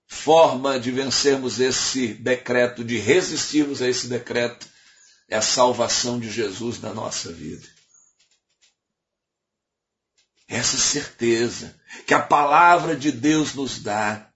forma 0.07 0.79
de 0.79 0.89
vencermos 0.89 1.59
esse 1.59 2.13
decreto, 2.13 2.83
de 2.83 2.97
resistirmos 2.97 3.81
a 3.81 3.89
esse 3.89 4.07
decreto, 4.07 4.67
é 5.27 5.35
a 5.35 5.41
salvação 5.41 6.19
de 6.19 6.29
Jesus 6.31 6.79
na 6.79 6.93
nossa 6.93 7.31
vida. 7.31 7.67
Essa 10.47 10.77
certeza 10.77 11.75
que 12.05 12.13
a 12.13 12.21
palavra 12.21 12.95
de 12.95 13.11
Deus 13.11 13.53
nos 13.53 13.79
dá, 13.79 14.29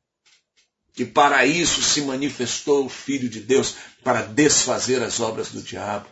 que 0.93 1.05
para 1.05 1.45
isso 1.45 1.81
se 1.81 2.01
manifestou 2.01 2.85
o 2.85 2.89
Filho 2.89 3.29
de 3.29 3.39
Deus, 3.39 3.75
para 4.03 4.23
desfazer 4.23 5.01
as 5.01 5.21
obras 5.21 5.51
do 5.51 5.61
diabo. 5.61 6.09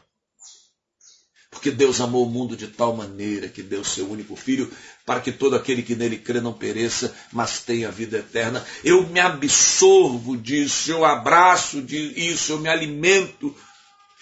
Porque 1.51 1.71
Deus 1.71 1.99
amou 1.99 2.25
o 2.25 2.29
mundo 2.29 2.55
de 2.55 2.67
tal 2.67 2.95
maneira 2.95 3.49
que 3.49 3.63
deu 3.63 3.83
seu 3.83 4.09
único 4.09 4.35
filho 4.35 4.71
para 5.05 5.19
que 5.19 5.31
todo 5.31 5.55
aquele 5.55 5.81
que 5.81 5.95
nele 5.95 6.17
crê 6.17 6.39
não 6.39 6.53
pereça, 6.53 7.13
mas 7.33 7.61
tenha 7.63 7.91
vida 7.91 8.19
eterna. 8.19 8.65
Eu 8.83 9.07
me 9.07 9.19
absorvo 9.19 10.37
disso, 10.37 10.91
eu 10.91 11.03
abraço 11.03 11.81
disso, 11.81 12.53
eu 12.53 12.59
me 12.59 12.69
alimento 12.69 13.53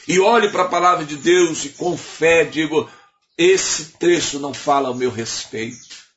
e 0.07 0.19
olho 0.19 0.51
para 0.51 0.63
a 0.63 0.69
palavra 0.69 1.05
de 1.05 1.17
Deus 1.17 1.65
e 1.65 1.69
com 1.69 1.97
fé 1.97 2.45
digo: 2.45 2.89
esse 3.37 3.93
trecho 3.93 4.39
não 4.39 4.53
fala 4.53 4.87
ao 4.87 4.95
meu 4.95 5.11
respeito, 5.11 6.07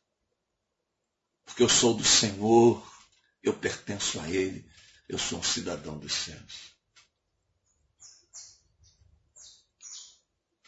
porque 1.44 1.62
eu 1.62 1.68
sou 1.68 1.94
do 1.94 2.04
Senhor, 2.04 2.82
eu 3.42 3.52
pertenço 3.52 4.20
a 4.20 4.28
Ele, 4.30 4.64
eu 5.08 5.18
sou 5.18 5.40
um 5.40 5.42
cidadão 5.42 5.98
dos 5.98 6.14
céus. 6.14 6.70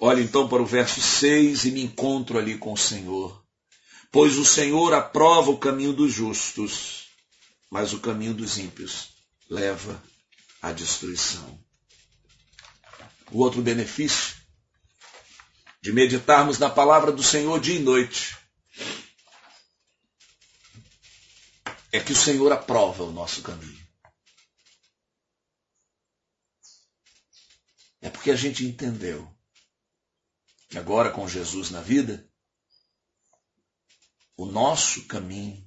Olhe 0.00 0.24
então 0.24 0.48
para 0.48 0.60
o 0.60 0.66
verso 0.66 1.00
6 1.00 1.64
e 1.64 1.70
me 1.70 1.84
encontro 1.84 2.36
ali 2.36 2.58
com 2.58 2.72
o 2.72 2.76
Senhor. 2.76 3.40
Pois 4.10 4.36
o 4.36 4.44
Senhor 4.44 4.92
aprova 4.92 5.52
o 5.52 5.58
caminho 5.58 5.92
dos 5.92 6.12
justos, 6.12 7.06
mas 7.70 7.92
o 7.92 8.00
caminho 8.00 8.34
dos 8.34 8.58
ímpios 8.58 9.10
leva 9.48 10.02
à 10.60 10.72
destruição. 10.72 11.61
O 13.32 13.38
outro 13.38 13.62
benefício 13.62 14.36
de 15.80 15.90
meditarmos 15.90 16.58
na 16.58 16.68
palavra 16.68 17.10
do 17.10 17.22
Senhor 17.22 17.58
dia 17.58 17.76
e 17.76 17.82
noite 17.82 18.36
é 21.90 21.98
que 21.98 22.12
o 22.12 22.16
Senhor 22.16 22.52
aprova 22.52 23.04
o 23.04 23.10
nosso 23.10 23.40
caminho. 23.42 23.82
É 28.02 28.10
porque 28.10 28.30
a 28.30 28.36
gente 28.36 28.66
entendeu 28.66 29.34
que 30.68 30.76
agora 30.76 31.10
com 31.10 31.26
Jesus 31.26 31.70
na 31.70 31.80
vida, 31.80 32.30
o 34.36 34.44
nosso 34.44 35.06
caminho 35.06 35.66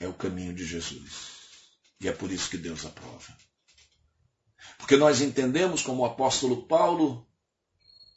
é 0.00 0.08
o 0.08 0.14
caminho 0.14 0.52
de 0.52 0.66
Jesus. 0.66 1.36
E 2.00 2.08
é 2.08 2.12
por 2.12 2.32
isso 2.32 2.50
que 2.50 2.58
Deus 2.58 2.84
aprova. 2.84 3.45
Porque 4.78 4.96
nós 4.96 5.20
entendemos 5.20 5.82
como 5.82 6.02
o 6.02 6.06
apóstolo 6.06 6.66
Paulo, 6.66 7.26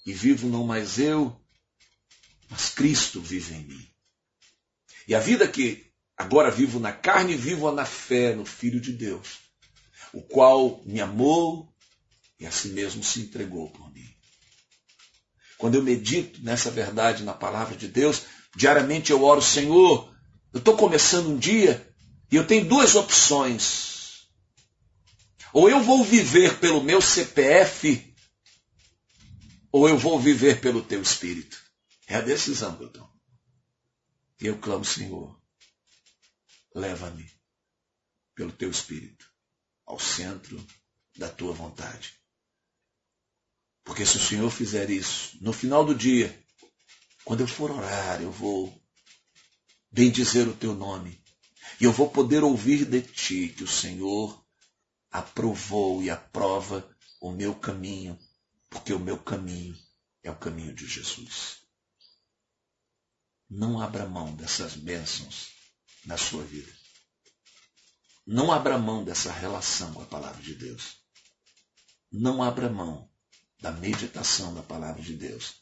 e 0.06 0.13
vivo 0.13 0.48
não 0.48 0.65
mais 0.65 1.00
eu, 1.00 1.39
mas 2.50 2.69
Cristo 2.69 3.22
vive 3.22 3.56
em 3.56 3.63
mim. 3.63 3.88
E 5.08 5.15
a 5.15 5.19
vida 5.19 5.48
que 5.48 5.86
agora 6.17 6.52
vivo 6.52 6.80
na 6.80 6.91
carne, 6.91 7.36
vivo 7.36 7.72
na 7.72 7.86
fé 7.86 8.36
no 8.36 8.45
Filho 8.45 8.80
de 8.80 8.91
Deus, 8.91 9.39
o 10.13 10.22
qual 10.22 10.82
me 10.86 11.00
amou 11.00 11.72
e 12.39 12.45
a 12.45 12.52
si 12.52 12.69
mesmo 12.69 13.04
se 13.04 13.22
entregou 13.22 13.69
por 13.69 13.91
mim. 13.93 14.08
Quando 15.58 15.76
eu 15.76 15.84
medito 15.84 16.41
nessa 16.41 16.72
verdade 16.72 17.24
na 17.24 17.34
palavra 17.34 17.76
de 17.76 17.88
Deus, 17.88 18.24
diariamente 18.56 19.12
eu 19.12 19.24
oro, 19.24 19.41
Senhor, 19.41 20.13
eu 20.54 20.60
estou 20.60 20.76
começando 20.76 21.28
um 21.28 21.38
dia 21.38 21.86
e 22.32 22.36
eu 22.36 22.48
tenho 22.48 22.65
duas 22.65 22.95
opções. 22.95 23.88
Ou 25.53 25.69
eu 25.69 25.81
vou 25.81 26.03
viver 26.03 26.59
pelo 26.59 26.83
meu 26.83 27.01
CPF, 27.01 28.13
ou 29.71 29.88
eu 29.88 29.97
vou 29.97 30.19
viver 30.19 30.62
pelo 30.62 30.83
teu 30.83 31.01
espírito. 31.01 31.62
É 32.07 32.15
a 32.15 32.21
decisão 32.21 32.75
que 32.75 32.83
eu 32.83 32.89
tomo. 32.89 33.19
E 34.41 34.47
eu 34.47 34.57
clamo, 34.57 34.85
Senhor, 34.85 35.39
leva-me 36.73 37.29
pelo 38.33 38.51
teu 38.51 38.69
espírito 38.69 39.29
ao 39.85 39.99
centro 39.99 40.65
da 41.17 41.29
tua 41.29 41.53
vontade. 41.53 42.13
Porque 43.83 44.05
se 44.05 44.17
o 44.17 44.21
Senhor 44.21 44.49
fizer 44.51 44.89
isso, 44.89 45.38
no 45.41 45.51
final 45.51 45.83
do 45.83 45.95
dia, 45.95 46.43
quando 47.25 47.41
eu 47.41 47.47
for 47.47 47.71
orar, 47.71 48.21
eu 48.21 48.31
vou 48.31 48.73
bendizer 49.91 50.47
o 50.47 50.55
teu 50.55 50.73
nome. 50.73 51.21
E 51.81 51.83
eu 51.83 51.91
vou 51.91 52.09
poder 52.09 52.43
ouvir 52.43 52.85
de 52.85 53.01
ti 53.01 53.49
que 53.49 53.63
o 53.63 53.67
Senhor 53.67 54.43
aprovou 55.12 56.04
e 56.04 56.10
aprova 56.10 56.88
o 57.19 57.32
meu 57.32 57.56
caminho, 57.56 58.17
porque 58.69 58.93
o 58.93 59.00
meu 59.00 59.17
caminho 59.17 59.78
é 60.24 60.30
o 60.30 60.38
caminho 60.38 60.74
de 60.74 60.88
Jesus. 60.88 61.60
Não 63.50 63.82
abra 63.82 64.08
mão 64.08 64.36
dessas 64.36 64.76
bênçãos 64.76 65.50
na 66.06 66.17
sua 66.17 66.43
vida. 66.43 66.72
Não 68.26 68.52
abra 68.52 68.78
mão 68.78 69.04
dessa 69.04 69.32
relação 69.32 69.93
com 69.93 70.04
a 70.04 70.06
palavra 70.06 70.41
de 70.41 70.54
Deus. 70.54 70.98
Não 72.12 72.43
abra 72.43 72.69
mão 72.69 73.10
da 73.60 73.72
meditação 73.72 74.54
da 74.54 74.62
palavra 74.62 75.02
de 75.02 75.15
Deus, 75.15 75.56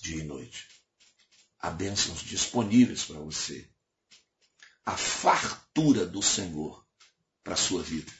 dia 0.00 0.22
e 0.22 0.24
noite. 0.24 0.66
Há 1.58 1.70
bênçãos 1.70 2.20
disponíveis 2.22 3.04
para 3.04 3.20
você. 3.20 3.70
A 4.86 4.96
fartura 4.96 6.06
do 6.06 6.22
Senhor 6.22 6.86
para 7.42 7.54
a 7.54 7.58
sua 7.58 7.82
vida. 7.82 8.12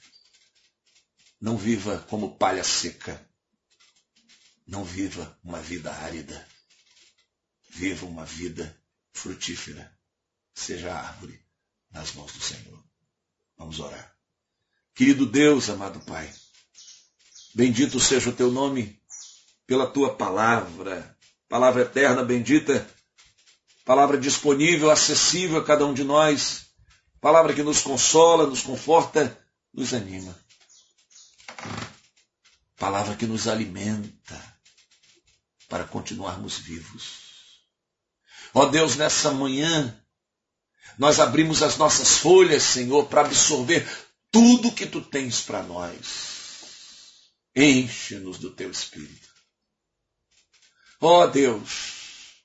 Não 1.44 1.59
viva 1.59 1.98
como 2.09 2.38
palha 2.38 2.64
seca. 2.64 3.20
Não 4.66 4.83
viva 4.83 5.38
uma 5.44 5.61
vida 5.61 5.92
árida. 5.92 6.48
Viva 7.68 8.07
uma 8.07 8.24
vida 8.24 8.74
frutífera. 9.12 9.94
Seja 10.54 10.94
árvore 10.94 11.38
nas 11.90 12.14
mãos 12.14 12.33
do 12.33 12.40
Senhor. 12.40 12.83
Vamos 13.59 13.78
orar. 13.78 14.16
Querido 14.94 15.26
Deus, 15.26 15.68
amado 15.68 16.00
Pai, 16.07 16.33
bendito 17.54 18.00
seja 18.00 18.30
o 18.30 18.35
teu 18.35 18.50
nome 18.50 18.98
pela 19.66 19.87
tua 19.87 20.16
palavra, 20.16 21.14
palavra 21.46 21.83
eterna, 21.83 22.24
bendita, 22.24 22.88
palavra 23.85 24.16
disponível, 24.16 24.90
acessível 24.90 25.59
a 25.59 25.64
cada 25.64 25.85
um 25.85 25.92
de 25.92 26.04
nós, 26.04 26.68
palavra 27.20 27.52
que 27.52 27.62
nos 27.62 27.83
consola, 27.83 28.46
nos 28.46 28.62
conforta, 28.62 29.38
nos 29.74 29.92
anima. 29.92 30.42
Palavra 32.85 33.16
que 33.16 33.25
nos 33.25 33.49
alimenta 33.49 34.38
para 35.70 35.85
continuarmos 35.85 36.59
vivos. 36.59 37.62
Ó 38.53 38.66
Deus, 38.66 38.94
nessa 38.97 39.31
manhã, 39.31 39.99
nós 40.99 41.18
abrimos 41.18 41.62
as 41.62 41.79
nossas 41.79 42.18
folhas, 42.18 42.62
Senhor, 42.62 43.07
para 43.07 43.23
absorver 43.23 43.88
tudo 44.31 44.70
que 44.70 44.85
tu 44.85 45.01
tens 45.01 45.40
para 45.40 45.62
nós. 45.62 47.31
Enche-nos 47.57 48.37
do 48.37 48.51
teu 48.51 48.70
espírito. 48.70 49.31
Ó 51.01 51.23
oh, 51.23 51.27
Deus, 51.27 52.42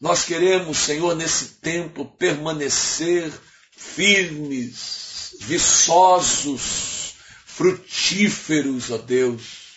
nós 0.00 0.24
queremos, 0.24 0.76
Senhor, 0.76 1.14
nesse 1.14 1.50
tempo 1.60 2.04
permanecer 2.04 3.32
firmes, 3.70 5.36
viçosos, 5.38 7.14
frutíferos, 7.46 8.90
ó 8.90 8.98
Deus. 8.98 9.67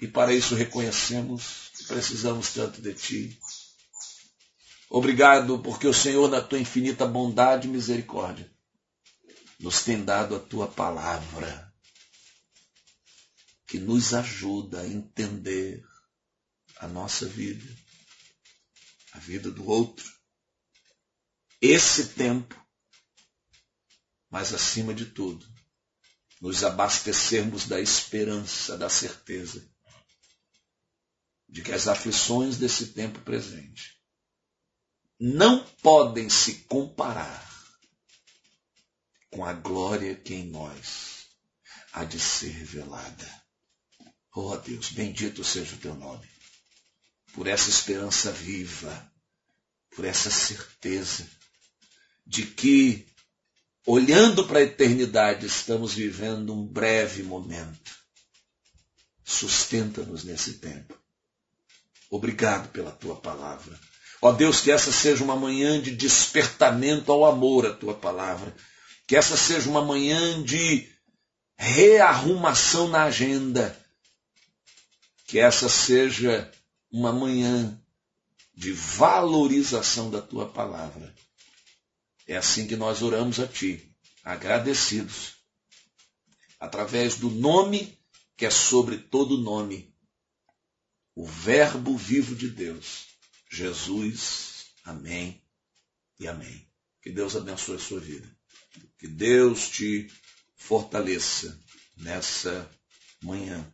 E 0.00 0.08
para 0.08 0.32
isso 0.32 0.54
reconhecemos 0.54 1.70
que 1.76 1.84
precisamos 1.84 2.54
tanto 2.54 2.80
de 2.80 2.94
Ti. 2.94 3.38
Obrigado 4.88 5.58
porque 5.58 5.86
o 5.86 5.92
Senhor, 5.92 6.28
na 6.30 6.40
Tua 6.40 6.58
infinita 6.58 7.06
bondade 7.06 7.68
e 7.68 7.70
misericórdia, 7.70 8.50
nos 9.58 9.82
tem 9.82 10.02
dado 10.02 10.34
a 10.34 10.40
Tua 10.40 10.66
palavra 10.66 11.70
que 13.66 13.78
nos 13.78 14.14
ajuda 14.14 14.80
a 14.80 14.86
entender 14.86 15.86
a 16.78 16.88
nossa 16.88 17.26
vida, 17.26 17.76
a 19.12 19.18
vida 19.18 19.50
do 19.50 19.68
outro, 19.68 20.10
esse 21.60 22.08
tempo, 22.14 22.58
mas 24.30 24.54
acima 24.54 24.94
de 24.94 25.04
tudo, 25.04 25.46
nos 26.40 26.64
abastecermos 26.64 27.68
da 27.68 27.78
esperança, 27.78 28.78
da 28.78 28.88
certeza 28.88 29.69
de 31.50 31.62
que 31.62 31.72
as 31.72 31.88
aflições 31.88 32.56
desse 32.56 32.88
tempo 32.88 33.20
presente 33.20 33.98
não 35.18 35.64
podem 35.82 36.30
se 36.30 36.54
comparar 36.64 37.50
com 39.30 39.44
a 39.44 39.52
glória 39.52 40.14
que 40.14 40.34
em 40.34 40.46
nós 40.46 41.26
há 41.92 42.04
de 42.04 42.18
ser 42.18 42.50
revelada. 42.50 43.42
Oh 44.34 44.56
Deus, 44.56 44.90
bendito 44.90 45.44
seja 45.44 45.74
o 45.74 45.78
teu 45.78 45.94
nome, 45.94 46.28
por 47.32 47.46
essa 47.46 47.68
esperança 47.68 48.30
viva, 48.30 49.12
por 49.90 50.04
essa 50.04 50.30
certeza 50.30 51.28
de 52.24 52.46
que, 52.46 53.06
olhando 53.84 54.46
para 54.46 54.60
a 54.60 54.62
eternidade, 54.62 55.46
estamos 55.46 55.92
vivendo 55.94 56.54
um 56.54 56.64
breve 56.64 57.24
momento. 57.24 57.98
Sustenta-nos 59.24 60.22
nesse 60.22 60.54
tempo. 60.54 61.00
Obrigado 62.10 62.68
pela 62.70 62.90
tua 62.90 63.14
palavra. 63.14 63.78
Ó 64.20 64.32
Deus, 64.32 64.60
que 64.60 64.72
essa 64.72 64.90
seja 64.90 65.22
uma 65.22 65.36
manhã 65.36 65.80
de 65.80 65.94
despertamento 65.94 67.12
ao 67.12 67.24
amor 67.24 67.64
à 67.64 67.72
tua 67.72 67.94
palavra. 67.94 68.54
Que 69.06 69.16
essa 69.16 69.36
seja 69.36 69.70
uma 69.70 69.84
manhã 69.84 70.42
de 70.42 70.88
rearrumação 71.56 72.88
na 72.88 73.04
agenda. 73.04 73.78
Que 75.26 75.38
essa 75.38 75.68
seja 75.68 76.50
uma 76.90 77.12
manhã 77.12 77.80
de 78.54 78.72
valorização 78.72 80.10
da 80.10 80.20
tua 80.20 80.46
palavra. 80.46 81.14
É 82.26 82.36
assim 82.36 82.66
que 82.66 82.76
nós 82.76 83.02
oramos 83.02 83.40
a 83.40 83.46
ti, 83.46 83.90
agradecidos, 84.22 85.36
através 86.58 87.16
do 87.16 87.30
nome 87.30 87.98
que 88.36 88.46
é 88.46 88.50
sobre 88.50 88.98
todo 88.98 89.38
nome 89.38 89.89
o 91.14 91.26
Verbo 91.26 91.96
vivo 91.96 92.34
de 92.34 92.48
Deus, 92.48 93.06
Jesus. 93.50 94.66
Amém 94.84 95.42
e 96.18 96.26
amém. 96.26 96.66
Que 97.02 97.10
Deus 97.10 97.36
abençoe 97.36 97.76
a 97.76 97.78
sua 97.78 98.00
vida. 98.00 98.28
Que 98.98 99.08
Deus 99.08 99.68
te 99.68 100.10
fortaleça 100.56 101.58
nessa 101.96 102.70
manhã. 103.22 103.66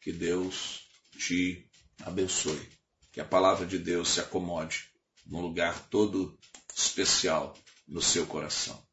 Que 0.00 0.12
Deus 0.12 0.82
te 1.18 1.68
abençoe. 2.02 2.68
Que 3.12 3.20
a 3.20 3.24
palavra 3.24 3.66
de 3.66 3.78
Deus 3.78 4.10
se 4.10 4.20
acomode 4.20 4.90
num 5.26 5.40
lugar 5.40 5.88
todo 5.88 6.38
especial 6.74 7.56
no 7.88 8.02
seu 8.02 8.26
coração. 8.26 8.85